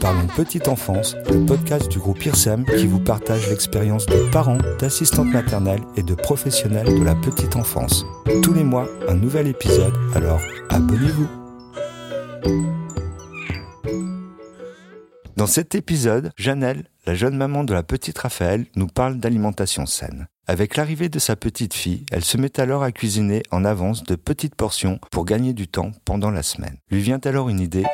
Parlons 0.00 0.26
Petite 0.34 0.68
Enfance, 0.68 1.14
le 1.30 1.44
podcast 1.44 1.90
du 1.90 1.98
groupe 1.98 2.24
IRSEM 2.24 2.64
qui 2.64 2.86
vous 2.86 3.00
partage 3.00 3.50
l'expérience 3.50 4.06
de 4.06 4.30
parents, 4.30 4.56
d'assistantes 4.78 5.30
maternelles 5.30 5.82
et 5.96 6.02
de 6.02 6.14
professionnels 6.14 6.86
de 6.86 7.04
la 7.04 7.14
petite 7.14 7.56
enfance. 7.56 8.06
Tous 8.42 8.54
les 8.54 8.64
mois, 8.64 8.88
un 9.08 9.14
nouvel 9.14 9.46
épisode, 9.46 9.92
alors 10.14 10.40
abonnez-vous. 10.70 11.28
Dans 15.36 15.46
cet 15.46 15.74
épisode, 15.74 16.30
Janelle, 16.38 16.88
la 17.04 17.14
jeune 17.14 17.36
maman 17.36 17.64
de 17.64 17.74
la 17.74 17.82
petite 17.82 18.16
Raphaël, 18.16 18.64
nous 18.74 18.86
parle 18.86 19.18
d'alimentation 19.18 19.84
saine. 19.84 20.28
Avec 20.50 20.78
l'arrivée 20.78 21.10
de 21.10 21.18
sa 21.18 21.36
petite 21.36 21.74
fille, 21.74 22.06
elle 22.10 22.24
se 22.24 22.38
met 22.38 22.58
alors 22.58 22.82
à 22.82 22.90
cuisiner 22.90 23.42
en 23.50 23.66
avance 23.66 24.02
de 24.02 24.14
petites 24.14 24.54
portions 24.54 24.98
pour 25.10 25.26
gagner 25.26 25.52
du 25.52 25.68
temps 25.68 25.92
pendant 26.06 26.30
la 26.30 26.42
semaine. 26.42 26.78
Lui 26.90 27.02
vient 27.02 27.20
alors 27.26 27.50
une 27.50 27.60
idée. 27.60 27.84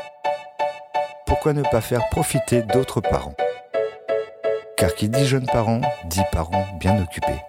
Pourquoi 1.27 1.53
ne 1.53 1.63
pas 1.63 1.81
faire 1.81 2.09
profiter 2.11 2.63
d'autres 2.63 3.01
parents? 3.01 3.35
Car 4.77 4.95
qui 4.95 5.09
dit 5.09 5.27
jeunes 5.27 5.47
parents, 5.47 5.81
dit 6.09 6.23
parents 6.31 6.65
bien 6.79 7.03
occupés. 7.03 7.41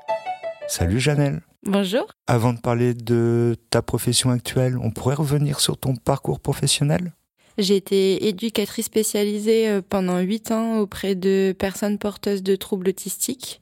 Salut 0.68 0.99
Janelle 0.99 1.41
Bonjour. 1.62 2.08
Avant 2.26 2.54
de 2.54 2.60
parler 2.60 2.96
de 2.96 3.55
ta 3.70 3.84
profession 3.84 4.32
actuelle, 4.32 4.76
on 4.80 4.90
pourrait 4.90 5.13
revenir 5.13 5.60
sur 5.60 5.77
ton 5.77 5.96
parcours 5.96 6.40
professionnel? 6.40 7.13
J'ai 7.60 7.76
été 7.76 8.27
éducatrice 8.27 8.88
spécialisée 8.88 9.70
euh, 9.70 9.82
pendant 9.88 10.20
huit 10.20 10.49
ans 10.49 10.80
auprès 10.80 11.13
de 11.13 11.55
personnes 11.58 11.99
porteuses 11.99 12.41
de 12.41 12.55
troubles 12.55 12.90
autistiques. 12.90 13.62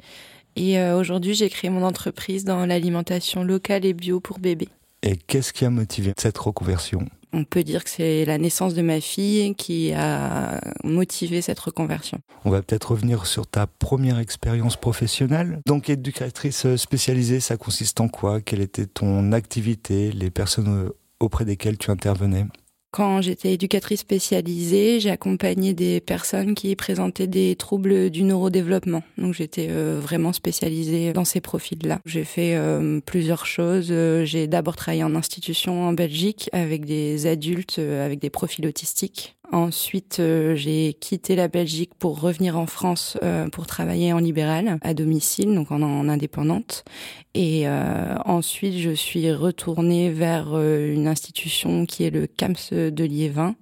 Et 0.55 0.79
euh, 0.79 0.97
aujourd'hui, 0.97 1.33
j'ai 1.33 1.49
créé 1.49 1.69
mon 1.69 1.83
entreprise 1.83 2.45
dans 2.45 2.65
l'alimentation 2.65 3.43
locale 3.43 3.85
et 3.85 3.93
bio 3.93 4.19
pour 4.19 4.39
bébés. 4.39 4.69
Et 5.01 5.17
qu'est-ce 5.17 5.51
qui 5.51 5.65
a 5.65 5.69
motivé 5.69 6.13
cette 6.17 6.37
reconversion? 6.37 7.07
On 7.35 7.43
peut 7.45 7.63
dire 7.63 7.83
que 7.83 7.89
c'est 7.89 8.25
la 8.25 8.37
naissance 8.37 8.75
de 8.75 8.83
ma 8.83 9.01
fille 9.01 9.55
qui 9.55 9.91
a 9.91 10.61
motivé 10.83 11.41
cette 11.41 11.59
reconversion. 11.59 12.19
On 12.45 12.51
va 12.51 12.61
peut-être 12.61 12.91
revenir 12.91 13.25
sur 13.25 13.47
ta 13.47 13.65
première 13.65 14.19
expérience 14.19 14.77
professionnelle. 14.77 15.59
Donc 15.65 15.89
éducatrice 15.89 16.75
spécialisée, 16.75 17.39
ça 17.39 17.57
consiste 17.57 17.99
en 18.01 18.07
quoi? 18.07 18.39
Quelle 18.39 18.61
était 18.61 18.85
ton 18.85 19.31
activité? 19.31 20.11
Les 20.11 20.29
personnes 20.29 20.91
auprès 21.19 21.43
desquelles 21.43 21.79
tu 21.79 21.89
intervenais? 21.89 22.45
Quand 22.93 23.23
j'étais 23.23 23.53
éducatrice 23.53 24.01
spécialisée, 24.01 24.99
j'ai 24.99 25.09
accompagné 25.09 25.73
des 25.73 25.99
personnes 25.99 26.53
qui 26.53 26.75
présentaient 26.75 27.25
des 27.25 27.55
troubles 27.55 28.11
du 28.11 28.21
neurodéveloppement. 28.21 29.01
Donc 29.17 29.33
j'étais 29.33 29.69
euh, 29.71 29.99
vraiment 29.99 30.31
spécialisée 30.31 31.11
dans 31.11 31.25
ces 31.25 31.41
profils-là. 31.41 31.97
J'ai 32.05 32.23
fait 32.23 32.55
euh, 32.55 32.99
plusieurs 33.03 33.47
choses. 33.47 33.87
Euh, 33.89 34.25
j'ai 34.25 34.45
d'abord 34.45 34.75
travaillé 34.75 35.03
en 35.03 35.15
institution 35.15 35.87
en 35.87 35.93
Belgique 35.93 36.51
avec 36.53 36.85
des 36.85 37.25
adultes 37.25 37.79
avec 37.79 38.19
des 38.19 38.29
profils 38.29 38.67
autistiques. 38.67 39.35
Ensuite, 39.51 40.19
euh, 40.19 40.55
j'ai 40.55 40.93
quitté 40.93 41.35
la 41.35 41.47
Belgique 41.47 41.91
pour 41.99 42.21
revenir 42.21 42.57
en 42.57 42.65
France 42.65 43.17
euh, 43.21 43.49
pour 43.49 43.67
travailler 43.67 44.13
en 44.13 44.17
libéral, 44.17 44.79
à 44.81 44.93
domicile, 44.93 45.53
donc 45.53 45.71
en, 45.71 46.07
indépendante. 46.07 46.85
Et 47.33 47.67
euh, 47.67 48.15
ensuite, 48.25 48.77
je 48.77 48.91
suis 48.91 49.31
retournée 49.31 50.09
vers 50.09 50.57
une 50.57 51.07
institution 51.07 51.85
qui 51.85 52.03
est 52.03 52.09
le 52.09 52.25
CAMS 52.25 52.71
de 52.71 53.03
Liévin, 53.03 53.55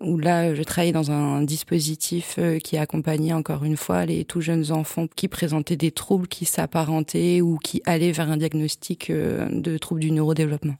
où 0.00 0.18
là, 0.18 0.54
je 0.54 0.62
travaillais 0.62 0.92
dans 0.92 1.10
un 1.10 1.42
dispositif 1.42 2.38
qui 2.64 2.76
accompagnait 2.76 3.32
encore 3.32 3.64
une 3.64 3.76
fois 3.76 4.06
les 4.06 4.24
tout 4.24 4.40
jeunes 4.40 4.72
enfants 4.72 5.06
qui 5.14 5.28
présentaient 5.28 5.76
des 5.76 5.90
troubles 5.90 6.26
qui 6.26 6.44
s'apparentaient 6.44 7.40
ou 7.40 7.58
qui 7.58 7.82
allaient 7.84 8.12
vers 8.12 8.30
un 8.30 8.36
diagnostic 8.36 9.10
de 9.12 9.78
troubles 9.78 10.00
du 10.00 10.10
neurodéveloppement. 10.10 10.76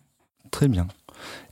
Très 0.51 0.69
bien. 0.69 0.89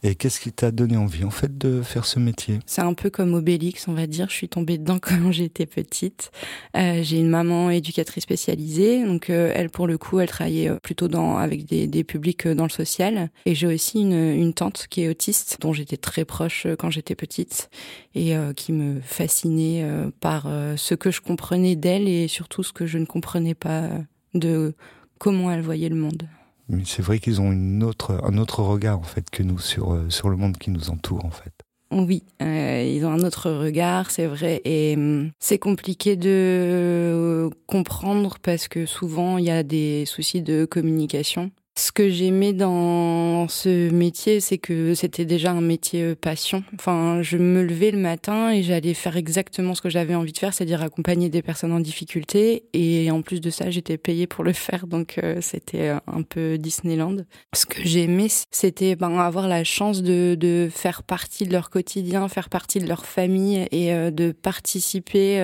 Et 0.03 0.15
qu'est-ce 0.15 0.41
qui 0.41 0.53
t'a 0.53 0.71
donné 0.71 0.97
envie 0.97 1.25
en 1.25 1.31
fait 1.31 1.59
de 1.59 1.83
faire 1.83 2.05
ce 2.05 2.19
métier? 2.19 2.61
C'est 2.67 2.83
un 2.83 2.95
peu 2.95 3.11
comme 3.11 3.35
Obélix, 3.35 3.89
on 3.89 3.95
va 3.95 4.07
dire. 4.07 4.29
Je 4.29 4.35
suis 4.35 4.49
tombée 4.49 4.79
dedans 4.79 4.99
quand 5.03 5.33
j'étais 5.33 5.67
petite. 5.67 6.31
Euh, 6.77 7.03
j'ai 7.03 7.19
une 7.19 7.31
maman 7.31 7.71
éducatrice 7.71 8.23
spécialisée, 8.23 9.05
donc 9.05 9.31
euh, 9.31 9.53
elle 9.55 9.71
pour 9.71 9.87
le 9.87 9.99
coup, 9.99 10.21
elle 10.21 10.29
travaillait 10.29 10.71
euh, 10.71 10.79
plutôt 10.83 11.09
dans 11.09 11.37
avec 11.37 11.65
des, 11.65 12.05
publics 12.05 12.47
dans 12.47 12.65
le 12.65 12.71
social. 12.71 13.31
Et 13.45 13.55
j'ai 13.55 13.67
aussi 13.67 14.01
une 14.01 14.55
tante 14.55 14.87
qui 14.89 15.03
est 15.03 15.09
autiste, 15.09 15.59
dont 15.61 15.73
j'étais 15.73 15.97
très 15.97 16.25
proche 16.25 16.67
quand 16.79 16.91
j'étais 16.91 17.15
petite 17.15 17.71
et 18.15 18.35
qui 18.57 18.73
me 18.73 19.01
fascinait 19.01 19.85
par 20.21 20.49
ce 20.77 20.95
que 20.95 21.11
je 21.11 21.21
comprenais 21.21 21.77
d'elle 21.77 22.09
et 22.09 22.29
surtout 22.29 22.63
ce 22.63 22.73
que 22.73 22.87
je 22.87 22.99
ne 22.99 23.05
comprenais 23.05 23.55
pas 23.55 23.89
de 24.35 24.75
comment 25.19 25.51
elle 25.51 25.63
voyait 25.63 25.89
le 25.89 25.97
monde. 25.97 26.29
Mais 26.69 26.83
c'est 26.85 27.03
vrai 27.03 27.19
qu'ils 27.19 27.41
ont 27.41 27.51
un 27.51 27.81
autre 27.83 28.63
regard 28.63 28.99
en 28.99 29.03
fait 29.03 29.31
que 29.31 29.43
nous 29.43 29.59
sur, 29.59 29.95
euh, 29.95 30.11
sur 30.11 30.29
le 30.29 30.37
monde 30.37 30.59
qui 30.59 30.71
nous 30.71 30.91
entoure 30.91 31.25
en 31.25 31.31
fait. 31.31 31.53
Oui, 31.91 32.23
euh, 32.43 32.83
ils 32.87 33.07
ont 33.07 33.11
un 33.11 33.21
autre 33.21 33.51
regard, 33.51 34.11
c'est 34.11 34.27
vrai, 34.27 34.61
et 34.67 34.95
hum, 34.95 35.31
c'est 35.39 35.59
compliqué 35.59 36.17
de 36.17 37.49
comprendre 37.67 38.37
parce 38.43 38.69
que 38.69 38.85
souvent 38.85 39.39
il 39.39 39.47
y 39.47 39.51
a 39.51 39.63
des 39.63 40.05
soucis 40.05 40.43
de 40.43 40.67
communication 40.67 41.51
ce 41.79 41.93
que 41.93 42.09
j'aimais 42.09 42.53
dans 42.53 43.47
ce 43.47 43.89
métier, 43.91 44.41
c'est 44.41 44.59
que 44.59 44.95
c'était 44.95 45.25
déjà 45.25 45.53
un 45.53 45.61
métier 45.61 46.03
euh, 46.03 46.15
passion. 46.17 46.65
Enfin, 46.75 47.23
je 47.23 47.37
me 47.37 47.63
levais 47.63 47.93
le 47.93 47.99
matin 47.99 48.51
et 48.51 48.65
j'allais 48.65 48.95
faire 48.95 49.17
exactement 49.17 49.77
ce 49.77 49.83
que 49.83 49.89
j'avais 49.89 50.17
envie 50.17 50.33
de 50.33 50.39
faire, 50.39 50.53
c'est-à-dire 50.53 50.83
accompagner 50.83 51.29
des 51.29 51.41
personnes 51.41 51.71
en 51.71 51.79
difficulté. 51.79 52.65
Et 52.73 53.13
en 53.13 53.23
plus 53.23 53.41
de 53.41 53.51
ça, 53.51 53.71
j'étais 53.71 53.97
payée 53.97 54.27
pour 54.27 54.43
le 54.43 54.53
faire, 54.55 54.89
donc 54.89 55.21
euh, 55.23 55.39
c'était 55.41 55.91
euh, 55.91 55.99
un 56.09 56.23
peu 56.23 56.59
Disneyland. 56.59 57.19
Ce 57.55 57.65
que 57.65 57.81
j'aimais, 57.85 58.27
c'était 58.51 58.97
ben, 58.97 59.17
avoir 59.17 59.47
la 59.47 59.63
chance 59.63 60.03
de, 60.03 60.69
faire 60.73 61.05
partie 61.05 61.47
de 61.47 61.53
leur 61.53 61.71
quotidien, 61.71 62.27
faire 62.29 62.49
partie 62.49 62.81
de 62.81 62.89
leur 62.89 63.07
famille 63.07 63.69
et 63.71 63.93
de 64.11 64.33
participer 64.33 65.39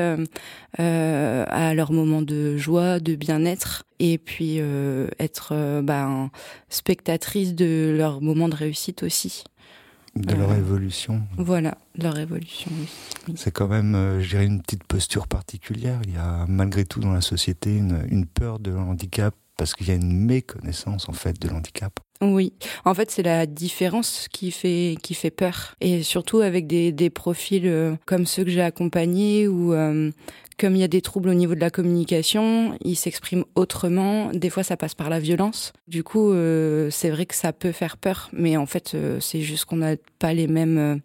à 0.77 1.75
leur 1.75 1.93
moment 1.93 2.23
de 2.23 2.57
joie, 2.57 2.99
de 2.99 3.15
bien-être 3.15 3.85
et 4.01 4.19
puis 4.19 4.59
être 5.19 5.81
ben, 5.83 6.24
spectatrice 6.69 7.55
de 7.55 7.95
leur 7.97 8.21
moment 8.21 8.49
de 8.49 8.55
réussite 8.55 9.03
aussi. 9.03 9.45
De 10.17 10.35
leur 10.35 10.53
évolution. 10.53 11.23
Voilà, 11.37 11.77
leur 11.97 12.17
évolution. 12.19 12.71
Oui. 12.79 13.35
C'est 13.37 13.51
quand 13.51 13.67
même, 13.67 14.21
je 14.21 14.29
dirais, 14.29 14.47
une 14.47 14.63
petite 14.63 14.85
posture 14.85 15.27
particulière. 15.27 16.01
Il 16.05 16.15
y 16.15 16.17
a 16.17 16.47
malgré 16.49 16.85
tout 16.85 17.01
dans 17.01 17.13
la 17.13 17.21
société 17.21 17.77
une, 17.77 18.07
une 18.09 18.25
peur 18.27 18.61
de 18.61 18.73
handicap 18.73 19.35
parce 19.57 19.75
qu'il 19.75 19.89
y 19.89 19.91
a 19.91 19.95
une 19.95 20.13
méconnaissance 20.13 21.09
en 21.09 21.13
fait 21.13 21.41
de 21.41 21.49
l'handicap. 21.49 22.01
Oui, 22.21 22.53
en 22.85 22.95
fait 22.95 23.11
c'est 23.11 23.23
la 23.23 23.47
différence 23.47 24.29
qui 24.33 24.51
fait 24.51 24.97
qui 25.03 25.15
fait 25.15 25.31
peur 25.31 25.75
et 25.81 26.03
surtout 26.03 26.41
avec 26.41 26.67
des, 26.67 27.11
profils 27.11 27.67
euh, 27.67 27.97
comme 28.07 28.25
ceux 28.27 28.45
que 28.45 28.51
j'ai 28.51 28.63
accompagnés 28.63 29.47
où 29.49 29.75
euh, 29.75 30.11
comme 30.59 30.75
il 30.75 30.79
y 30.79 30.85
a 30.85 30.89
des 30.89 31.03
troubles 31.03 31.29
au 31.29 31.35
niveau 31.35 31.55
de 31.57 31.61
la 31.61 31.71
communication, 31.71 32.79
ils 32.85 32.95
s'expriment 32.95 33.45
autrement. 33.57 34.31
Des 34.33 34.51
fois, 34.51 34.63
ça 34.63 34.77
passe 34.77 34.95
par 34.95 35.11
la 35.11 35.19
violence. 35.19 35.73
Du 35.89 36.05
coup, 36.05 36.31
euh, 36.31 36.91
c'est 36.91 37.11
vrai 37.11 37.27
que 37.27 37.35
ça 37.35 37.53
peut 37.53 37.73
faire 37.73 37.97
peur, 37.97 38.31
mais 38.33 38.57
en 38.57 38.67
fait, 38.67 38.97
c'est 39.19 39.41
juste 39.41 39.65
qu'on 39.65 39.79
n'a 39.79 39.97
pas 40.21 40.33
les 40.33 40.47
mêmes 40.47 41.01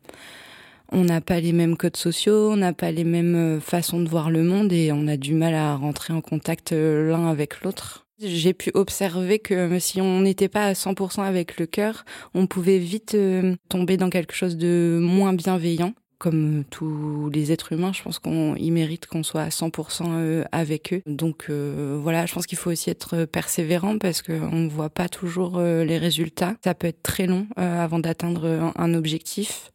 on 0.91 1.03
n'a 1.03 1.21
pas 1.21 1.39
les 1.39 1.51
mêmes 1.51 1.77
codes 1.77 1.97
sociaux, 1.97 2.51
on 2.51 2.57
n'a 2.57 2.73
pas 2.73 2.91
les 2.91 3.03
mêmes 3.03 3.59
façons 3.59 3.99
de 3.99 4.09
voir 4.09 4.29
le 4.29 4.43
monde 4.43 4.71
et 4.71 4.91
on 4.91 5.07
a 5.07 5.17
du 5.17 5.33
mal 5.33 5.55
à 5.55 5.75
rentrer 5.75 6.13
en 6.13 6.21
contact 6.21 6.71
l'un 6.71 7.27
avec 7.27 7.61
l'autre. 7.61 8.08
J'ai 8.21 8.53
pu 8.53 8.69
observer 8.73 9.39
que 9.39 9.79
si 9.79 10.01
on 10.01 10.19
n'était 10.19 10.49
pas 10.49 10.65
à 10.65 10.73
100% 10.73 11.23
avec 11.23 11.57
le 11.57 11.65
cœur, 11.65 12.03
on 12.33 12.47
pouvait 12.47 12.77
vite 12.77 13.15
euh, 13.15 13.55
tomber 13.69 13.95
dans 13.95 14.09
quelque 14.09 14.33
chose 14.33 14.57
de 14.57 14.99
moins 15.01 15.31
bienveillant. 15.31 15.93
Comme 16.19 16.63
tous 16.69 17.29
les 17.33 17.51
êtres 17.51 17.71
humains, 17.71 17.93
je 17.93 18.03
pense 18.03 18.19
qu'ils 18.19 18.73
méritent 18.73 19.07
qu'on 19.07 19.23
soit 19.23 19.41
à 19.41 19.49
100% 19.49 20.03
euh, 20.09 20.43
avec 20.51 20.93
eux. 20.93 21.01
Donc 21.07 21.45
euh, 21.49 21.97
voilà, 22.01 22.25
je 22.25 22.33
pense 22.33 22.45
qu'il 22.45 22.57
faut 22.57 22.69
aussi 22.69 22.89
être 22.89 23.25
persévérant 23.25 23.97
parce 23.97 24.21
qu'on 24.21 24.51
ne 24.51 24.69
voit 24.69 24.89
pas 24.89 25.09
toujours 25.09 25.59
les 25.59 25.97
résultats. 25.97 26.55
Ça 26.63 26.73
peut 26.75 26.87
être 26.87 27.01
très 27.01 27.25
long 27.25 27.47
avant 27.55 27.99
d'atteindre 27.99 28.71
un 28.75 28.93
objectif. 28.93 29.71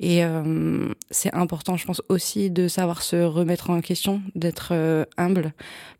Et 0.00 0.22
c'est 1.10 1.32
important, 1.32 1.76
je 1.76 1.86
pense 1.86 2.02
aussi, 2.08 2.50
de 2.50 2.66
savoir 2.66 3.02
se 3.02 3.16
remettre 3.16 3.70
en 3.70 3.80
question, 3.80 4.20
d'être 4.34 5.06
humble 5.16 5.52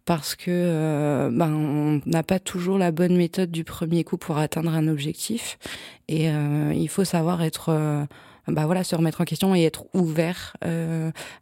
parce 0.04 0.34
que 0.34 0.50
euh, 0.50 1.30
ben, 1.32 1.52
on 1.52 2.00
n'a 2.06 2.22
pas 2.22 2.38
toujours 2.38 2.78
la 2.78 2.90
bonne 2.90 3.16
méthode 3.16 3.50
du 3.50 3.64
premier 3.64 4.04
coup 4.04 4.16
pour 4.16 4.38
atteindre 4.38 4.74
un 4.74 4.88
objectif. 4.88 5.58
Et 6.08 6.28
euh, 6.28 6.72
il 6.74 6.88
faut 6.88 7.04
savoir 7.04 7.42
être, 7.42 7.68
euh, 7.68 8.04
bah 8.48 8.66
voilà, 8.66 8.84
se 8.84 8.94
remettre 8.96 9.20
en 9.20 9.24
question 9.24 9.54
et 9.54 9.62
être 9.62 9.84
ouvert 9.94 10.56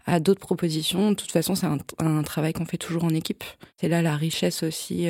à 0.06 0.20
d'autres 0.20 0.40
propositions. 0.40 1.10
De 1.10 1.16
toute 1.16 1.32
façon, 1.32 1.54
c'est 1.54 1.66
un, 1.66 2.22
travail 2.22 2.52
qu'on 2.52 2.66
fait 2.66 2.76
toujours 2.76 3.04
en 3.04 3.10
équipe. 3.10 3.44
C'est 3.78 3.88
là 3.88 4.02
la 4.02 4.16
richesse 4.16 4.62
aussi 4.62 5.06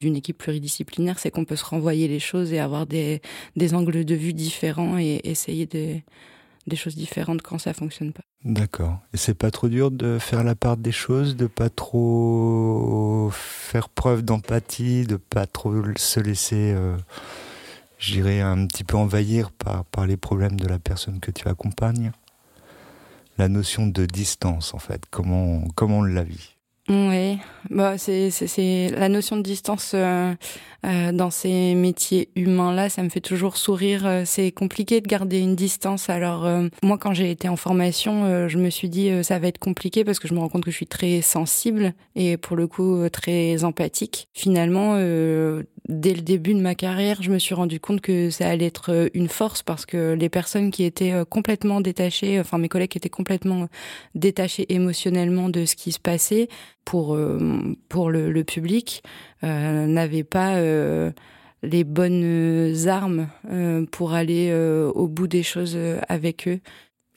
d'une 0.00 0.16
équipe 0.16 0.38
pluridisciplinaire, 0.38 1.18
c'est 1.18 1.30
qu'on 1.30 1.44
peut 1.44 1.56
se 1.56 1.64
renvoyer 1.64 2.08
les 2.08 2.20
choses 2.20 2.52
et 2.52 2.58
avoir 2.58 2.86
des, 2.86 3.22
des 3.54 3.74
angles 3.74 4.04
de 4.04 4.14
vue 4.14 4.32
différents 4.32 4.98
et 4.98 5.20
essayer 5.24 5.66
de 5.66 6.00
des 6.66 6.76
choses 6.76 6.96
différentes 6.96 7.42
quand 7.42 7.58
ça 7.58 7.72
fonctionne 7.74 8.12
pas. 8.12 8.22
D'accord. 8.44 8.98
Et 9.12 9.16
c'est 9.16 9.34
pas 9.34 9.50
trop 9.50 9.68
dur 9.68 9.90
de 9.90 10.18
faire 10.18 10.44
la 10.44 10.54
part 10.54 10.76
des 10.76 10.92
choses, 10.92 11.36
de 11.36 11.46
pas 11.46 11.68
trop 11.68 13.30
faire 13.32 13.88
preuve 13.88 14.22
d'empathie, 14.22 15.04
de 15.04 15.16
pas 15.16 15.46
trop 15.46 15.74
se 15.96 16.20
laisser, 16.20 16.72
euh, 16.72 16.96
j'irais 18.00 18.40
un 18.40 18.66
petit 18.66 18.82
peu 18.82 18.96
envahir 18.96 19.52
par, 19.52 19.84
par 19.84 20.06
les 20.06 20.16
problèmes 20.16 20.58
de 20.58 20.66
la 20.66 20.80
personne 20.80 21.20
que 21.20 21.30
tu 21.30 21.46
accompagnes. 21.46 22.10
La 23.38 23.48
notion 23.48 23.86
de 23.86 24.06
distance, 24.06 24.74
en 24.74 24.78
fait, 24.78 25.04
comment, 25.10 25.62
comment 25.76 25.98
on 25.98 26.02
la 26.02 26.24
vit? 26.24 26.56
Oui, 26.90 27.38
bah 27.70 27.98
c'est 27.98 28.88
la 28.88 29.08
notion 29.08 29.36
de 29.36 29.42
distance 29.42 29.92
euh, 29.94 30.34
euh, 30.84 31.12
dans 31.12 31.30
ces 31.30 31.74
métiers 31.76 32.30
humains 32.34 32.74
là, 32.74 32.88
ça 32.88 33.04
me 33.04 33.10
fait 33.10 33.20
toujours 33.20 33.56
sourire. 33.56 34.04
Euh, 34.06 34.22
c'est 34.26 34.50
compliqué 34.50 35.00
de 35.00 35.06
garder 35.06 35.38
une 35.38 35.54
distance. 35.54 36.10
Alors 36.10 36.48
moi, 36.82 36.98
quand 36.98 37.14
j'ai 37.14 37.30
été 37.30 37.48
en 37.48 37.54
formation, 37.54 38.48
je 38.48 38.58
me 38.58 38.70
suis 38.70 38.88
dit 38.88 39.10
ça 39.22 39.38
va 39.38 39.46
être 39.46 39.58
compliqué 39.58 40.04
parce 40.04 40.18
que 40.18 40.26
je 40.26 40.34
me 40.34 40.40
rends 40.40 40.48
compte 40.48 40.64
que 40.64 40.72
je 40.72 40.76
suis 40.76 40.88
très 40.88 41.20
sensible 41.20 41.92
et 42.16 42.36
pour 42.36 42.56
le 42.56 42.66
coup 42.66 43.08
très 43.10 43.62
empathique. 43.62 44.26
Finalement, 44.32 44.96
dès 45.88 46.14
le 46.14 46.20
début 46.20 46.54
de 46.54 46.60
ma 46.60 46.74
carrière, 46.74 47.22
je 47.22 47.30
me 47.30 47.38
suis 47.38 47.54
rendu 47.54 47.80
compte 47.80 48.00
que 48.00 48.30
ça 48.30 48.48
allait 48.48 48.66
être 48.66 49.10
une 49.14 49.28
force 49.28 49.62
parce 49.62 49.86
que 49.86 50.14
les 50.14 50.28
personnes 50.28 50.70
qui 50.70 50.84
étaient 50.84 51.14
complètement 51.28 51.80
détachées, 51.80 52.40
enfin 52.40 52.58
mes 52.58 52.68
collègues 52.68 52.90
qui 52.90 52.98
étaient 52.98 53.08
complètement 53.08 53.68
détachés 54.14 54.72
émotionnellement 54.72 55.48
de 55.48 55.64
ce 55.64 55.76
qui 55.76 55.92
se 55.92 55.98
passait, 56.00 56.48
pour, 56.90 57.14
euh, 57.14 57.38
pour 57.88 58.10
le, 58.10 58.42
public 58.42 59.02
euh, 59.44 59.86
n'avaient 59.86 60.24
pas 60.24 60.56
euh, 60.56 61.12
les 61.62 61.84
bonnes 61.84 62.74
armes 62.88 63.28
pour 63.92 64.14
aller 64.14 64.52
au 64.94 65.06
bout 65.06 65.26
des 65.26 65.42
choses 65.42 65.78
avec 66.08 66.48
eux. 66.48 66.60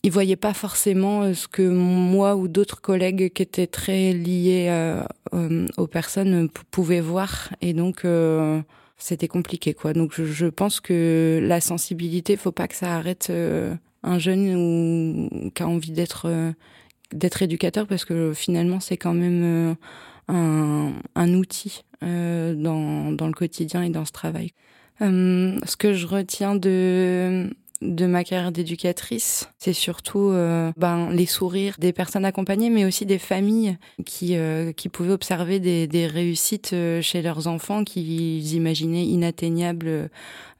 Ils 0.04 0.12
voyaient 0.12 0.36
pas 0.36 0.54
forcément 0.54 1.34
ce 1.34 1.48
que 1.48 1.62
moi 1.62 2.36
ou 2.36 2.48
d'autres 2.48 2.82
collègues 2.82 3.32
qui 3.32 3.42
étaient 3.42 3.68
très 3.68 4.12
liés 4.12 4.70
aux 5.78 5.88
personnes 5.88 6.50
pouvaient 6.72 7.00
voir, 7.00 7.54
et 7.62 7.74
donc 7.74 8.06
c'était 8.98 9.30
compliqué 9.30 9.74
quoi. 9.74 9.94
Donc 9.94 10.12
je, 10.14 10.26
je, 10.26 10.48
pense 10.48 10.82
que 10.82 11.40
la 11.42 11.62
sensibilité, 11.62 12.36
faut 12.36 12.52
pas 12.52 12.68
que 12.68 12.76
ça 12.76 12.96
arrête 12.96 13.32
un 14.04 14.20
jeune 14.20 14.56
ou 14.56 15.52
qui 15.52 15.64
a 15.64 15.68
envie 15.70 15.92
d'être 15.92 16.54
d'être 17.14 17.42
éducateur 17.42 17.88
parce 17.88 18.06
que 18.06 18.34
finalement 18.34 18.80
c'est 18.80 18.98
quand 18.98 19.14
même 19.14 19.44
euh, 19.44 19.76
un, 20.28 20.94
un 21.16 21.34
outil 21.34 21.84
euh, 22.04 22.54
dans, 22.56 23.12
dans 23.12 23.28
le 23.28 23.34
quotidien 23.34 23.84
et 23.84 23.90
dans 23.90 24.06
ce 24.06 24.12
travail. 24.12 24.52
Euh, 25.02 25.58
ce 25.66 25.76
que 25.76 25.94
je 25.94 26.08
retiens 26.08 26.56
de 26.56 27.50
de 27.84 28.06
ma 28.06 28.24
carrière 28.24 28.52
d'éducatrice, 28.52 29.50
c'est 29.60 29.74
surtout 29.74 30.30
euh, 30.32 30.72
ben, 30.78 31.10
les 31.12 31.26
sourires 31.26 31.76
des 31.80 31.94
personnes 31.94 32.26
accompagnées, 32.26 32.70
mais 32.70 32.86
aussi 32.86 33.06
des 33.06 33.20
familles 33.20 33.78
qui, 34.06 34.36
euh, 34.36 34.72
qui 34.72 34.90
pouvaient 34.90 35.12
observer 35.12 35.60
des, 35.60 35.88
des 35.88 36.08
réussites 36.08 36.76
chez 37.02 37.22
leurs 37.22 37.48
enfants 37.48 37.84
qu'ils 37.84 38.54
imaginaient 38.54 39.06
inatteignables 39.06 40.10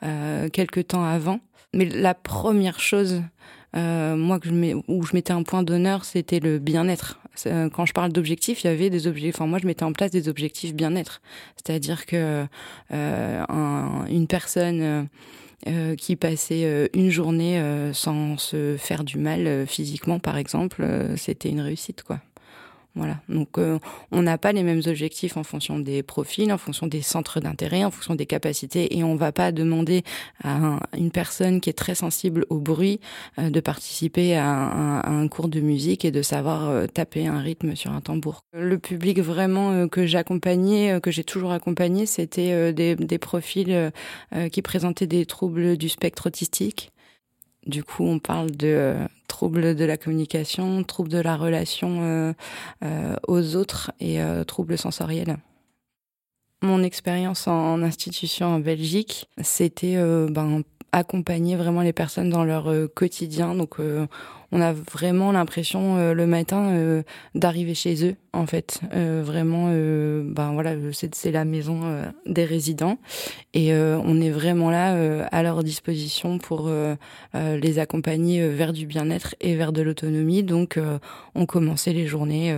euh, 0.04 0.50
quelques 0.50 0.88
temps 0.88 1.04
avant. 1.04 1.40
Mais 1.74 1.86
la 1.86 2.14
première 2.14 2.80
chose 2.80 3.24
euh, 3.76 4.16
moi 4.16 4.40
que 4.40 4.50
je 4.50 4.76
où 4.88 5.04
je 5.04 5.14
mettais 5.14 5.34
un 5.34 5.44
point 5.44 5.64
d'honneur, 5.64 6.06
c'était 6.06 6.40
le 6.40 6.60
bien-être. 6.60 7.20
Euh, 7.48 7.70
quand 7.70 7.86
je 7.86 7.94
parle 7.94 8.12
d'objectifs, 8.12 8.64
il 8.64 8.68
y 8.68 8.70
avait 8.70 8.92
des 8.92 9.08
objectifs. 9.08 9.36
Enfin, 9.36 9.48
moi, 9.48 9.58
je 9.60 9.66
mettais 9.66 9.84
en 9.84 9.94
place 9.94 10.12
des 10.12 10.30
objectifs 10.30 10.76
bien-être, 10.76 11.22
c'est-à-dire 11.56 12.06
que 12.06 12.46
euh, 12.92 13.46
un, 13.50 14.06
une 14.10 14.28
personne 14.28 15.08
euh, 15.68 15.96
qui 15.96 16.16
passait 16.16 16.90
une 16.94 17.10
journée 17.10 17.62
sans 17.94 18.38
se 18.38 18.76
faire 18.78 19.04
du 19.04 19.18
mal 19.18 19.66
physiquement, 19.68 20.20
par 20.20 20.38
exemple, 20.38 20.86
c'était 21.18 21.50
une 21.50 21.62
réussite, 21.62 22.04
quoi. 22.04 22.20
Voilà. 22.96 23.18
Donc, 23.28 23.58
euh, 23.58 23.80
on 24.12 24.22
n'a 24.22 24.38
pas 24.38 24.52
les 24.52 24.62
mêmes 24.62 24.82
objectifs 24.86 25.36
en 25.36 25.44
fonction 25.44 25.80
des 25.80 26.04
profils, 26.04 26.52
en 26.54 26.60
fonction 26.60 26.86
des 26.86 27.02
centres 27.02 27.40
d'intérêt, 27.40 27.84
en 27.84 27.90
fonction 27.90 28.14
des 28.14 28.28
capacités, 28.28 28.96
et 28.96 29.04
on 29.04 29.16
va 29.16 29.32
pas 29.32 29.52
demander 29.52 30.04
à 30.44 30.80
une 30.96 31.10
personne 31.10 31.60
qui 31.60 31.72
est 31.72 31.78
très 31.78 31.96
sensible 31.96 32.46
au 32.50 32.60
bruit 32.60 33.00
euh, 33.40 33.50
de 33.50 33.60
participer 33.60 34.36
à 34.38 35.08
un, 35.08 35.28
cours 35.28 35.48
de 35.48 35.60
musique 35.60 36.06
et 36.06 36.12
de 36.12 36.22
savoir 36.22 36.70
euh, 36.70 36.86
taper 36.86 37.26
un 37.26 37.40
rythme 37.40 37.76
sur 37.76 37.92
un 37.92 38.02
tambour. 38.02 38.42
Le 38.54 38.78
public 38.78 39.20
vraiment 39.20 39.88
que 39.88 40.06
j'accompagnais, 40.06 41.00
que 41.02 41.10
j'ai 41.10 41.24
toujours 41.24 41.52
accompagné, 41.52 42.06
c'était 42.06 42.74
des, 42.74 42.96
des, 42.96 43.18
profils 43.18 43.92
qui 44.52 44.62
présentaient 44.62 45.08
des 45.08 45.26
troubles 45.26 45.78
du 45.78 45.90
spectre 45.90 46.28
autistique. 46.28 46.93
Du 47.66 47.84
coup, 47.84 48.04
on 48.06 48.20
parle 48.20 48.52
de 48.52 48.96
troubles 49.28 49.76
de 49.76 49.86
la 49.86 49.98
communication, 49.98 50.84
troubles 50.84 51.10
de 51.10 51.20
la 51.20 51.36
relation 51.36 52.02
euh, 52.02 52.34
euh, 52.84 53.16
aux 53.28 53.56
autres 53.56 53.92
et 54.00 54.22
euh, 54.22 54.44
troubles 54.44 54.78
sensoriels. 54.78 55.38
Mon 56.62 56.84
expérience 56.84 57.48
en, 57.48 57.82
institution 57.82 58.48
en 58.48 58.60
Belgique, 58.60 59.28
c'était 59.42 59.98
ben, 60.30 60.62
accompagner 60.94 61.58
vraiment 61.58 61.82
les 61.82 61.92
personnes 61.92 62.30
dans 62.30 62.46
leur 62.46 62.72
quotidien. 62.96 63.54
Donc, 63.54 63.80
on 64.54 64.62
a 64.62 64.72
vraiment 64.72 65.34
l'impression 65.34 66.14
le 66.14 66.26
matin 66.26 67.04
d'arriver 67.36 67.74
chez 67.74 68.06
eux 68.08 68.16
en 68.34 68.48
fait. 68.48 68.82
Euh, 68.94 69.22
vraiment, 69.24 69.68
euh, 69.70 70.24
ben 70.26 70.54
voilà, 70.54 70.74
c'est 70.92 71.32
la 71.32 71.46
maison 71.46 71.82
euh, 71.84 72.06
des 72.26 72.46
résidents 72.46 72.98
et 73.54 73.74
euh, 73.74 74.00
on 74.04 74.20
est 74.20 74.32
vraiment 74.32 74.72
là 74.72 74.96
euh, 74.96 75.26
à 75.32 75.44
leur 75.44 75.64
disposition 75.64 76.40
pour 76.40 76.72
les 77.34 77.80
accompagner 77.80 78.48
vers 78.48 78.74
du 78.74 78.86
bien-être 78.86 79.36
et 79.42 79.56
vers 79.56 79.72
de 79.72 79.82
l'autonomie. 79.82 80.44
Donc, 80.44 80.80
on 81.36 81.46
commençait 81.46 81.94
les 81.94 82.08
journées, 82.08 82.56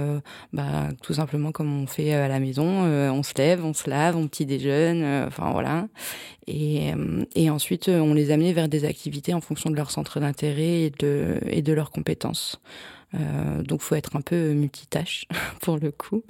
bah, 0.54 0.90
tout 1.02 1.14
simplement 1.14 1.52
comme 1.52 1.82
on 1.82 1.88
fait 1.88 2.14
à 2.14 2.28
la 2.28 2.40
maison. 2.40 2.84
on 2.84 3.24
se 3.24 3.34
lève, 3.38 3.66
on 3.66 3.74
se 3.74 3.90
lave, 3.90 4.16
on 4.16 4.28
petit 4.28 4.46
déjeune, 4.46 5.04
enfin 5.28 5.52
voilà. 5.52 5.88
Et, 6.48 6.92
et 7.36 7.50
ensuite, 7.50 7.90
on 7.90 8.14
les 8.14 8.32
amenait 8.32 8.54
vers 8.54 8.70
des 8.70 8.86
activités 8.86 9.34
en 9.34 9.42
fonction 9.42 9.70
de 9.70 9.76
leur 9.76 9.92
centre 9.92 10.20
d'intérêt 10.20 10.82
et 10.82 10.92
de, 11.00 11.40
et 11.48 11.62
de 11.62 11.74
compétences. 11.92 12.60
Euh, 13.14 13.62
donc, 13.64 13.82
faut 13.82 13.96
être 13.96 14.16
un 14.16 14.22
peu 14.22 14.54
multitâche 14.54 15.26
pour 15.62 15.78
le 15.78 15.92
coup. 15.92 16.24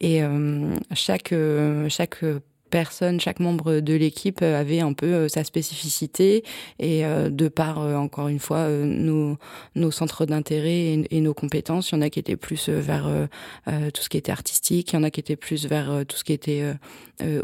Et 0.00 0.22
euh, 0.22 0.74
chaque 0.94 1.32
euh, 1.32 1.88
chaque 1.88 2.24
personne, 2.72 3.20
chaque 3.20 3.38
membre 3.38 3.80
de 3.80 3.94
l'équipe 3.94 4.40
avait 4.40 4.80
un 4.80 4.94
peu 4.94 5.06
euh, 5.06 5.28
sa 5.28 5.44
spécificité 5.44 6.42
et 6.78 7.04
euh, 7.04 7.28
de 7.28 7.48
par 7.48 7.80
euh, 7.80 7.96
encore 7.96 8.28
une 8.28 8.38
fois 8.38 8.66
nos 8.66 9.90
centres 9.90 10.24
d'intérêt 10.24 11.04
et, 11.10 11.20
nos 11.20 11.34
compétences, 11.34 11.90
il 11.90 11.96
y 11.96 11.98
en 11.98 12.00
a 12.00 12.08
qui 12.08 12.18
étaient 12.18 12.36
plus 12.36 12.70
vers 12.70 13.06
tout 13.66 14.02
ce 14.02 14.08
qui 14.08 14.16
était 14.16 14.32
artistique, 14.32 14.92
il 14.92 14.96
y 14.96 14.98
en 14.98 15.02
a 15.02 15.10
qui 15.10 15.20
étaient 15.20 15.36
plus 15.36 15.66
vers 15.66 16.04
tout 16.08 16.16
ce 16.16 16.24
qui 16.24 16.32
était 16.32 16.64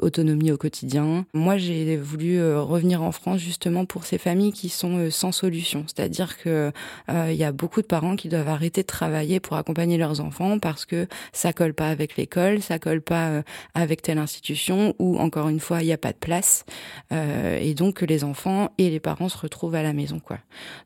autonomie 0.01 0.51
au 0.51 0.57
quotidien. 0.57 1.27
Moi, 1.35 1.59
j'ai 1.59 1.97
voulu 1.97 2.43
revenir 2.57 3.03
en 3.03 3.13
France 3.13 3.41
justement 3.41 3.85
pour 3.85 4.05
ces 4.05 4.19
familles 4.19 4.53
qui 4.53 4.69
sont 4.69 5.11
sans 5.11 5.33
solution, 5.33 5.85
c'est-à-dire 5.87 6.39
que 6.39 6.73
il 7.09 7.35
y 7.35 7.45
a 7.45 7.53
beaucoup 7.53 7.83
de 7.83 7.87
parents 7.87 8.17
qui 8.17 8.29
doivent 8.29 8.49
arrêter 8.49 8.83
de 8.83 8.87
travailler 8.87 9.41
pour 9.41 9.57
accompagner 9.57 9.99
leurs 9.99 10.21
enfants 10.21 10.59
parce 10.59 10.87
que 10.87 11.07
ça 11.33 11.53
colle 11.53 11.75
pas 11.75 11.89
avec 11.89 12.17
l'école, 12.17 12.63
ça 12.63 12.79
colle 12.79 13.03
pas 13.03 13.43
avec 13.75 14.03
telle 14.03 14.19
institution 14.19 14.95
ou 14.99 15.18
encore 15.19 15.49
une 15.49 15.61
fois, 15.61 15.83
il 15.83 15.87
n'y 15.87 15.93
a 15.93 15.99
pas 15.99 16.13
de 16.13 16.19
place. 16.19 16.65
Euh, 17.13 17.59
et 17.61 17.75
donc, 17.75 18.01
les 18.03 18.25
enfants 18.25 18.71
et 18.79 18.91
les 18.91 19.01
parents 19.01 19.29
se 19.29 19.39
retrouvent 19.39 19.75
à 19.75 19.83
la 19.83 19.93
maison. 19.93 20.21
quoi. 20.21 20.39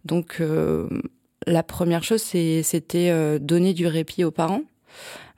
Donc, 0.05 0.37
euh, 0.41 0.89
la 1.47 1.63
première 1.63 2.05
chose, 2.05 2.23
c'était 2.23 3.11
euh, 3.11 3.39
donner 3.39 3.75
du 3.75 3.87
répit 3.87 4.25
aux 4.25 4.31
parents. 4.31 4.63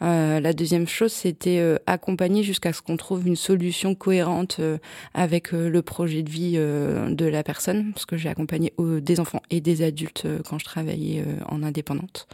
Euh, 0.02 0.40
la 0.40 0.52
deuxième 0.52 0.86
chose, 0.86 1.12
c'était 1.12 1.58
euh, 1.58 1.76
accompagner 1.86 2.42
jusqu'à 2.42 2.72
ce 2.72 2.82
qu'on 2.82 2.96
trouve 2.96 3.26
une 3.26 3.36
solution 3.36 3.94
cohérente 3.94 4.56
euh, 4.60 4.78
avec 5.14 5.52
le 5.52 5.82
projet 5.82 6.22
de 6.22 6.30
vie 6.30 6.54
de 6.54 7.26
la 7.26 7.42
personne, 7.42 7.92
parce 7.92 8.06
que 8.06 8.16
j'ai 8.16 8.28
accompagné 8.28 8.72
des 8.78 9.20
enfants 9.20 9.42
et 9.50 9.60
des 9.60 9.82
adultes 9.82 10.26
quand 10.48 10.58
je 10.58 10.64
travaillais 10.64 11.24
en 11.48 11.62
indépendante. 11.62 12.26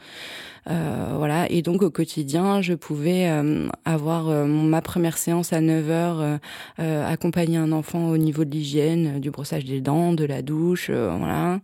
voilà, 0.67 1.51
et 1.51 1.63
donc 1.63 1.83
au 1.83 1.91
quotidien, 1.91 2.63
je 2.63 2.75
pouvais 2.75 3.29
avoir 3.85 4.47
ma 4.47 4.81
première 4.83 5.19
séance 5.19 5.53
à 5.53 5.61
9 5.61 5.91
heures, 5.91 6.39
accompagner 6.79 7.59
un 7.59 7.73
enfant 7.73 8.09
au 8.09 8.17
niveau 8.17 8.45
de 8.45 8.51
l'hygiène, 8.51 9.21
du 9.21 9.31
brossage 9.31 9.65
des 9.65 9.81
dents, 9.81 10.13
de 10.13 10.25
la 10.25 10.43
douche, 10.43 10.91
voilà. 10.91 11.61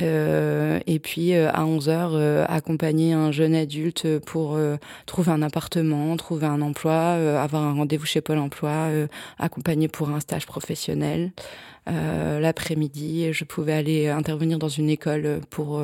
Euh, 0.00 0.80
et 0.86 0.98
puis 0.98 1.34
à 1.34 1.64
11 1.64 1.88
heures, 1.88 2.50
accompagner 2.50 3.12
un 3.12 3.30
jeune 3.30 3.54
adulte 3.54 4.18
pour 4.20 4.58
trouver 5.06 5.21
un 5.30 5.42
appartement, 5.42 6.16
trouver 6.16 6.46
un 6.46 6.60
emploi, 6.62 6.92
euh, 6.92 7.42
avoir 7.42 7.62
un 7.62 7.74
rendez-vous 7.74 8.06
chez 8.06 8.20
Pôle 8.20 8.38
Emploi, 8.38 8.70
euh, 8.70 9.06
accompagner 9.38 9.88
pour 9.88 10.10
un 10.10 10.20
stage 10.20 10.46
professionnel. 10.46 11.32
Euh, 11.90 12.38
l'après-midi, 12.38 13.32
je 13.32 13.44
pouvais 13.44 13.72
aller 13.72 14.08
intervenir 14.08 14.58
dans 14.58 14.68
une 14.68 14.88
école 14.88 15.40
pour 15.50 15.82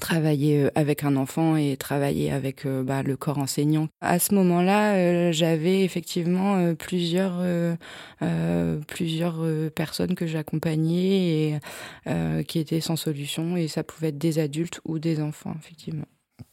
travailler 0.00 0.68
avec 0.76 1.02
un 1.02 1.16
enfant 1.16 1.56
et 1.56 1.76
travailler 1.76 2.30
avec 2.30 2.68
bah, 2.68 3.02
le 3.02 3.16
corps 3.16 3.38
enseignant. 3.38 3.88
À 4.00 4.20
ce 4.20 4.32
moment-là, 4.36 5.32
j'avais 5.32 5.82
effectivement 5.82 6.72
plusieurs 6.76 7.42
plusieurs 8.86 9.44
personnes 9.74 10.14
que 10.14 10.28
j'accompagnais 10.28 11.58
et 12.06 12.44
qui 12.44 12.60
étaient 12.60 12.80
sans 12.80 12.94
solution 12.94 13.56
et 13.56 13.66
ça 13.66 13.82
pouvait 13.82 14.08
être 14.08 14.18
des 14.18 14.38
adultes 14.38 14.80
ou 14.84 15.00
des 15.00 15.20
enfants 15.20 15.56
effectivement. 15.58 16.06